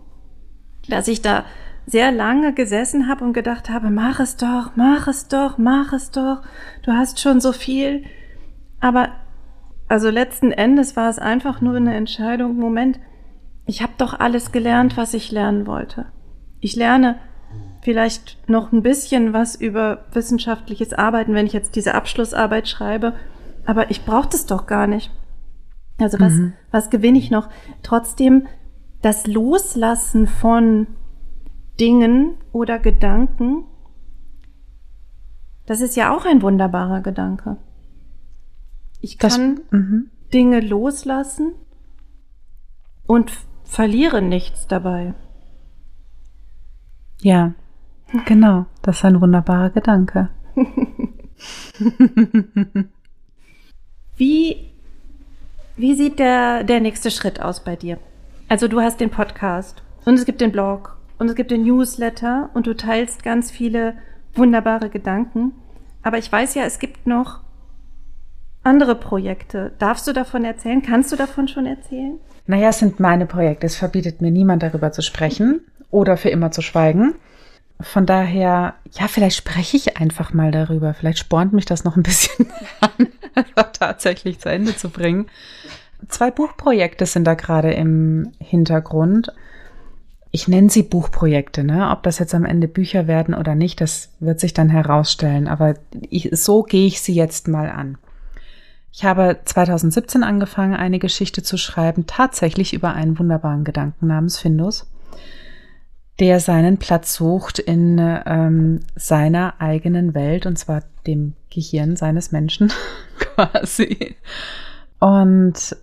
[0.87, 1.45] dass ich da
[1.85, 6.11] sehr lange gesessen habe und gedacht habe, mach es doch, mach es doch, mach es
[6.11, 6.41] doch,
[6.83, 8.03] du hast schon so viel.
[8.81, 9.09] Aber
[9.87, 12.99] also letzten Endes war es einfach nur eine Entscheidung, Moment,
[13.69, 16.07] ich habe doch alles gelernt, was ich lernen wollte.
[16.59, 17.19] Ich lerne
[17.81, 23.13] vielleicht noch ein bisschen was über wissenschaftliches Arbeiten, wenn ich jetzt diese Abschlussarbeit schreibe,
[23.65, 25.11] aber ich brauche das doch gar nicht.
[25.99, 26.53] Also was, mhm.
[26.71, 27.47] was gewinne ich noch?
[27.83, 28.47] Trotzdem
[29.03, 30.87] das Loslassen von
[31.79, 33.65] Dingen oder Gedanken,
[35.67, 37.57] das ist ja auch ein wunderbarer Gedanke.
[38.99, 40.09] Ich kann das, mhm.
[40.33, 41.53] Dinge loslassen
[43.05, 43.31] und
[43.69, 45.13] verliere nichts dabei.
[47.21, 47.53] Ja,
[48.25, 48.65] genau.
[48.81, 50.29] Das ist ein wunderbarer Gedanke.
[54.17, 54.71] wie,
[55.77, 57.99] wie sieht der, der nächste Schritt aus bei dir?
[58.47, 62.49] Also du hast den Podcast und es gibt den Blog und es gibt den Newsletter
[62.53, 63.95] und du teilst ganz viele
[64.33, 65.53] wunderbare Gedanken.
[66.01, 67.41] Aber ich weiß ja, es gibt noch
[68.63, 69.73] andere Projekte.
[69.77, 70.81] Darfst du davon erzählen?
[70.81, 72.19] Kannst du davon schon erzählen?
[72.49, 73.67] Naja, es sind meine Projekte.
[73.67, 77.13] Es verbietet mir niemand darüber zu sprechen oder für immer zu schweigen.
[77.79, 80.95] Von daher, ja, vielleicht spreche ich einfach mal darüber.
[80.95, 82.47] Vielleicht spornt mich das noch ein bisschen
[82.81, 83.07] an,
[83.73, 85.27] tatsächlich zu Ende zu bringen.
[86.07, 89.31] Zwei Buchprojekte sind da gerade im Hintergrund.
[90.31, 91.91] Ich nenne sie Buchprojekte, ne?
[91.91, 95.47] Ob das jetzt am Ende Bücher werden oder nicht, das wird sich dann herausstellen.
[95.47, 95.75] Aber
[96.09, 97.99] ich, so gehe ich sie jetzt mal an.
[98.91, 104.89] Ich habe 2017 angefangen, eine Geschichte zu schreiben, tatsächlich über einen wunderbaren Gedanken namens Findus,
[106.19, 112.73] der seinen Platz sucht in ähm, seiner eigenen Welt, und zwar dem Gehirn seines Menschen
[113.19, 114.15] quasi.
[114.99, 115.77] Und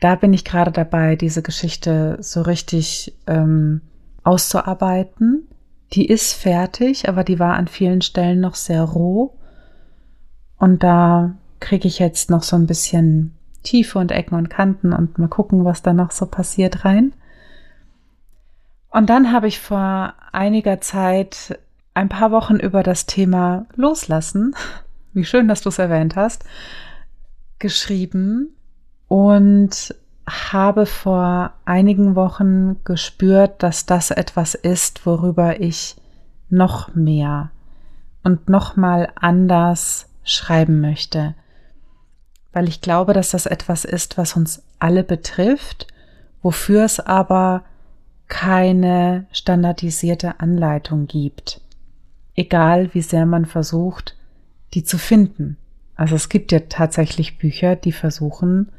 [0.00, 3.82] da bin ich gerade dabei, diese Geschichte so richtig ähm,
[4.24, 5.48] auszuarbeiten.
[5.92, 9.36] Die ist fertig, aber die war an vielen Stellen noch sehr roh.
[10.58, 15.18] Und da kriege ich jetzt noch so ein bisschen Tiefe und Ecken und Kanten und
[15.18, 17.12] mal gucken, was da noch so passiert rein.
[18.90, 21.58] Und dann habe ich vor einiger Zeit
[21.94, 24.54] ein paar Wochen über das Thema Loslassen,
[25.12, 26.44] wie schön, dass du es erwähnt hast,
[27.58, 28.54] geschrieben
[29.08, 29.94] und
[30.26, 35.96] habe vor einigen Wochen gespürt, dass das etwas ist, worüber ich
[36.50, 37.50] noch mehr
[38.22, 41.34] und noch mal anders schreiben möchte
[42.52, 45.86] weil ich glaube, dass das etwas ist, was uns alle betrifft,
[46.42, 47.64] wofür es aber
[48.28, 51.60] keine standardisierte Anleitung gibt.
[52.34, 54.16] Egal wie sehr man versucht,
[54.74, 55.56] die zu finden.
[55.96, 58.70] Also es gibt ja tatsächlich Bücher, die versuchen,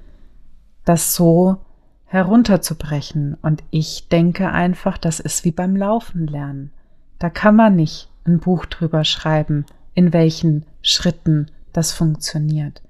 [0.86, 1.58] das so
[2.06, 3.36] herunterzubrechen.
[3.42, 6.72] Und ich denke einfach, das ist wie beim Laufen lernen.
[7.18, 12.82] Da kann man nicht ein Buch drüber schreiben, in welchen Schritten das funktioniert.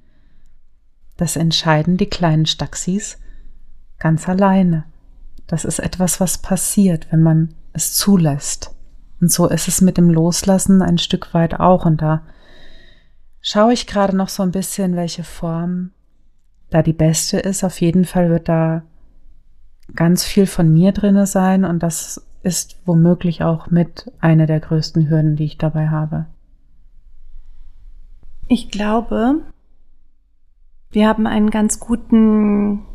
[1.19, 3.19] Das entscheiden die kleinen Staxis
[3.99, 4.85] ganz alleine.
[5.47, 8.73] Das ist etwas, was passiert, wenn man es zulässt.
[9.19, 11.85] Und so ist es mit dem Loslassen ein Stück weit auch.
[11.85, 12.21] Und da
[13.41, 15.91] schaue ich gerade noch so ein bisschen, welche Form
[16.69, 17.65] da die beste ist.
[17.65, 18.83] Auf jeden Fall wird da
[19.93, 25.09] ganz viel von mir drinne sein und das ist womöglich auch mit einer der größten
[25.09, 26.27] Hürden, die ich dabei habe.
[28.47, 29.41] Ich glaube,
[30.91, 32.85] wir haben einen ganz guten,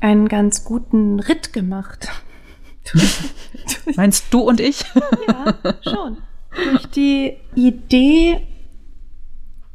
[0.00, 2.08] einen ganz guten Ritt gemacht.
[3.96, 4.84] Meinst du und ich?
[5.28, 6.18] ja, schon.
[6.70, 8.46] Durch die Idee,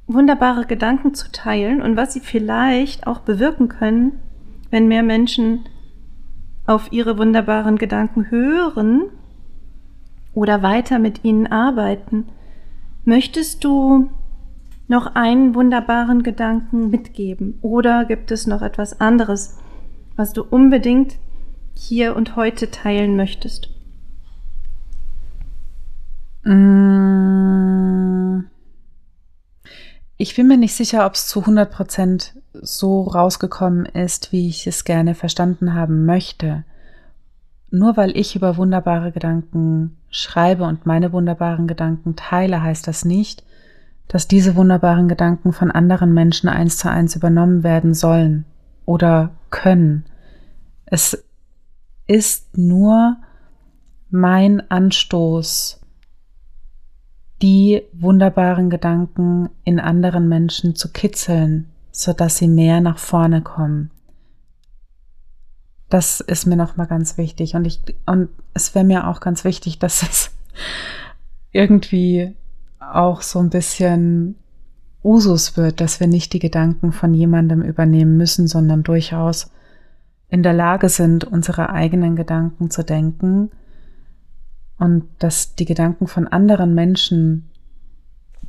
[0.07, 4.19] wunderbare Gedanken zu teilen und was sie vielleicht auch bewirken können,
[4.71, 5.65] wenn mehr Menschen
[6.65, 9.09] auf ihre wunderbaren Gedanken hören
[10.33, 12.29] oder weiter mit ihnen arbeiten.
[13.05, 14.09] Möchtest du
[14.89, 17.59] noch einen wunderbaren Gedanken mitgeben?
[17.61, 19.57] Oder gibt es noch etwas anderes,
[20.15, 21.15] was du unbedingt
[21.73, 23.69] hier und heute teilen möchtest?
[26.43, 28.45] Mm.
[30.17, 34.67] Ich bin mir nicht sicher, ob es zu 100 Prozent so rausgekommen ist, wie ich
[34.67, 36.65] es gerne verstanden haben möchte.
[37.71, 43.43] nur weil ich über wunderbare Gedanken schreibe und meine wunderbaren Gedanken teile, heißt das nicht,
[44.09, 48.43] dass diese wunderbaren Gedanken von anderen Menschen eins zu eins übernommen werden sollen
[48.85, 50.03] oder können.
[50.85, 51.23] Es
[52.07, 53.17] ist nur
[54.09, 55.79] mein Anstoß,
[57.43, 63.91] die wunderbaren Gedanken in anderen Menschen zu kitzeln, sodass sie mehr nach vorne kommen.
[65.87, 67.53] Das ist mir nochmal ganz wichtig.
[67.53, 70.31] Und ich, und es wäre mir auch ganz wichtig, dass es
[71.51, 72.35] irgendwie
[72.79, 74.35] auch so ein bisschen
[75.03, 79.51] Usus wird, dass wir nicht die Gedanken von jemandem übernehmen müssen, sondern durchaus
[80.29, 83.49] in der Lage sind, unsere eigenen Gedanken zu denken
[84.77, 87.49] und dass die Gedanken von anderen Menschen,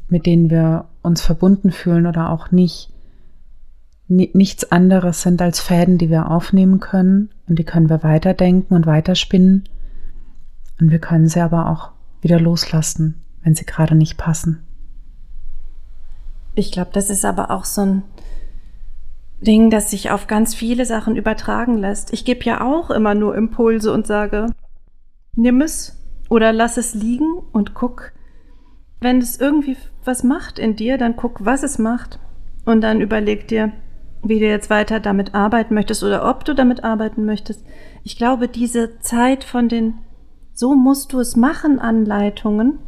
[0.08, 2.92] mit denen wir uns verbunden fühlen oder auch nicht,
[4.08, 8.86] nichts anderes sind als Fäden, die wir aufnehmen können und die können wir weiterdenken und
[8.86, 9.68] weiterspinnen.
[10.80, 11.90] Und wir können sie aber auch
[12.22, 14.66] wieder loslassen, wenn sie gerade nicht passen.
[16.54, 18.02] Ich glaube, das ist aber auch so ein
[19.40, 22.12] Ding, das sich auf ganz viele Sachen übertragen lässt.
[22.12, 24.46] Ich gebe ja auch immer nur Impulse und sage,
[25.34, 25.96] nimm es
[26.28, 28.12] oder lass es liegen und guck.
[29.00, 32.18] Wenn es irgendwie was macht in dir, dann guck, was es macht
[32.66, 33.72] und dann überleg dir,
[34.22, 37.64] wie du jetzt weiter damit arbeiten möchtest oder ob du damit arbeiten möchtest.
[38.04, 39.94] Ich glaube, diese Zeit von den
[40.52, 42.80] so musst du es machen Anleitungen,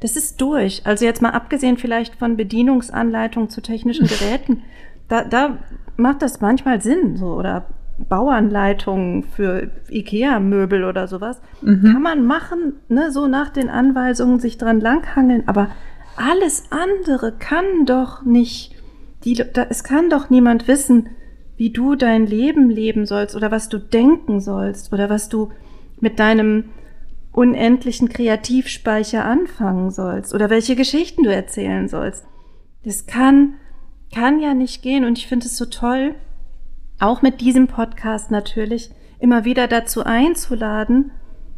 [0.00, 0.82] das ist durch.
[0.84, 4.62] Also jetzt mal abgesehen vielleicht von Bedienungsanleitungen zu technischen Geräten,
[5.08, 5.58] da, da
[5.96, 7.66] macht das manchmal Sinn, so oder
[8.08, 11.40] Bauanleitungen für IKEA-Möbel oder sowas.
[11.60, 11.92] Mhm.
[11.92, 15.68] Kann man machen, ne, so nach den Anweisungen sich dran langhangeln, aber
[16.16, 18.74] alles andere kann doch nicht
[19.24, 21.10] die, da, es kann doch niemand wissen,
[21.56, 25.50] wie du dein Leben leben sollst oder was du denken sollst oder was du
[26.00, 26.70] mit deinem
[27.40, 32.26] unendlichen Kreativspeicher anfangen sollst oder welche Geschichten du erzählen sollst.
[32.84, 33.54] Das kann,
[34.14, 36.14] kann ja nicht gehen und ich finde es so toll,
[36.98, 41.12] auch mit diesem Podcast natürlich immer wieder dazu einzuladen,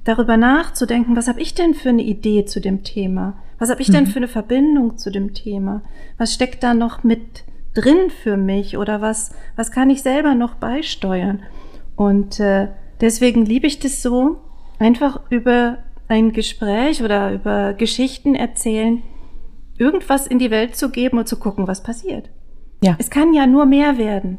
[0.05, 3.35] darüber nachzudenken, was habe ich denn für eine Idee zu dem Thema?
[3.59, 4.09] Was habe ich denn mhm.
[4.09, 5.83] für eine Verbindung zu dem Thema?
[6.17, 7.43] Was steckt da noch mit
[7.75, 11.43] drin für mich oder was, was kann ich selber noch beisteuern?
[11.97, 12.69] Und äh,
[13.01, 14.41] deswegen liebe ich das so,
[14.83, 15.79] einfach über
[16.09, 19.03] ein Gespräch oder über Geschichten erzählen,
[19.79, 22.31] irgendwas in die Welt zu geben und zu gucken, was passiert.
[22.83, 22.97] Ja.
[22.99, 24.39] Es kann ja nur mehr werden.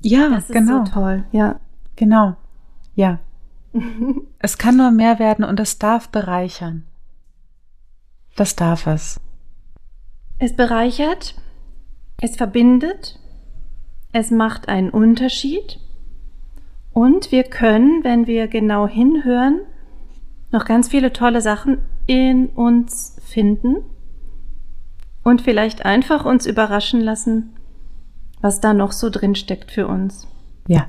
[0.00, 0.84] Ja, das ist genau.
[0.84, 1.24] so toll.
[1.32, 1.60] Ja.
[1.96, 2.36] Genau.
[2.94, 3.20] Ja.
[4.38, 6.84] es kann nur mehr werden und es darf bereichern.
[8.36, 9.20] Das darf es.
[10.38, 11.36] Es bereichert,
[12.20, 13.18] es verbindet,
[14.12, 15.78] es macht einen Unterschied
[16.92, 19.60] und wir können, wenn wir genau hinhören,
[20.50, 23.76] noch ganz viele tolle Sachen in uns finden
[25.22, 27.54] und vielleicht einfach uns überraschen lassen,
[28.40, 30.26] was da noch so drin steckt für uns.
[30.66, 30.86] Ja.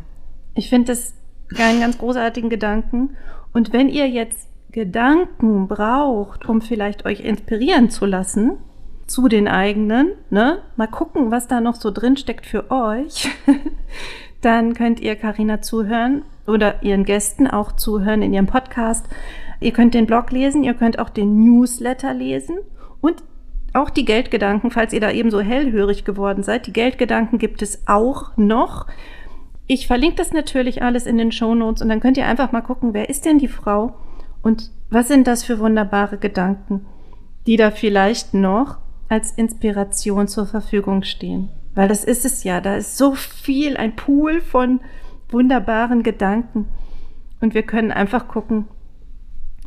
[0.56, 1.14] Ich finde das
[1.58, 3.16] einen ganz großartigen Gedanken.
[3.54, 8.58] Und wenn ihr jetzt Gedanken braucht, um vielleicht euch inspirieren zu lassen,
[9.06, 10.60] zu den eigenen, ne?
[10.76, 13.30] Mal gucken, was da noch so drin steckt für euch.
[14.44, 19.06] Dann könnt ihr Karina zuhören oder ihren Gästen auch zuhören in ihrem Podcast.
[19.62, 22.58] Ihr könnt den Blog lesen, ihr könnt auch den Newsletter lesen
[23.00, 23.24] und
[23.72, 26.68] auch die Geldgedanken, falls ihr da eben so hellhörig geworden seid.
[26.68, 28.86] Die Geldgedanken gibt es auch noch.
[29.66, 32.60] Ich verlinke das natürlich alles in den Show Notes und dann könnt ihr einfach mal
[32.60, 33.94] gucken, wer ist denn die Frau
[34.42, 36.86] und was sind das für wunderbare Gedanken,
[37.48, 41.50] die da vielleicht noch als Inspiration zur Verfügung stehen.
[41.76, 44.80] Weil das ist es ja, da ist so viel, ein Pool von
[45.30, 46.68] wunderbaren Gedanken.
[47.42, 48.68] Und wir können einfach gucken,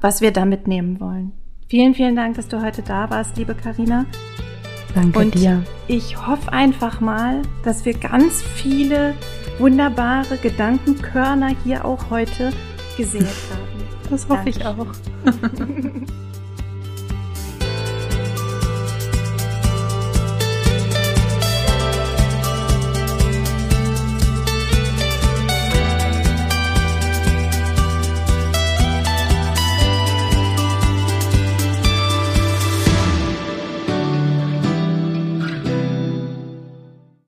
[0.01, 1.33] was wir da mitnehmen wollen.
[1.69, 4.07] Vielen, vielen Dank, dass du heute da warst, liebe Karina.
[4.95, 5.63] Danke und dir.
[5.89, 9.15] Ich hoffe einfach mal, dass wir ganz viele
[9.59, 12.53] wunderbare Gedankenkörner hier auch heute
[12.97, 14.11] gesehen haben.
[14.11, 14.63] Das hoffe Dankeschön.
[14.63, 16.17] ich auch.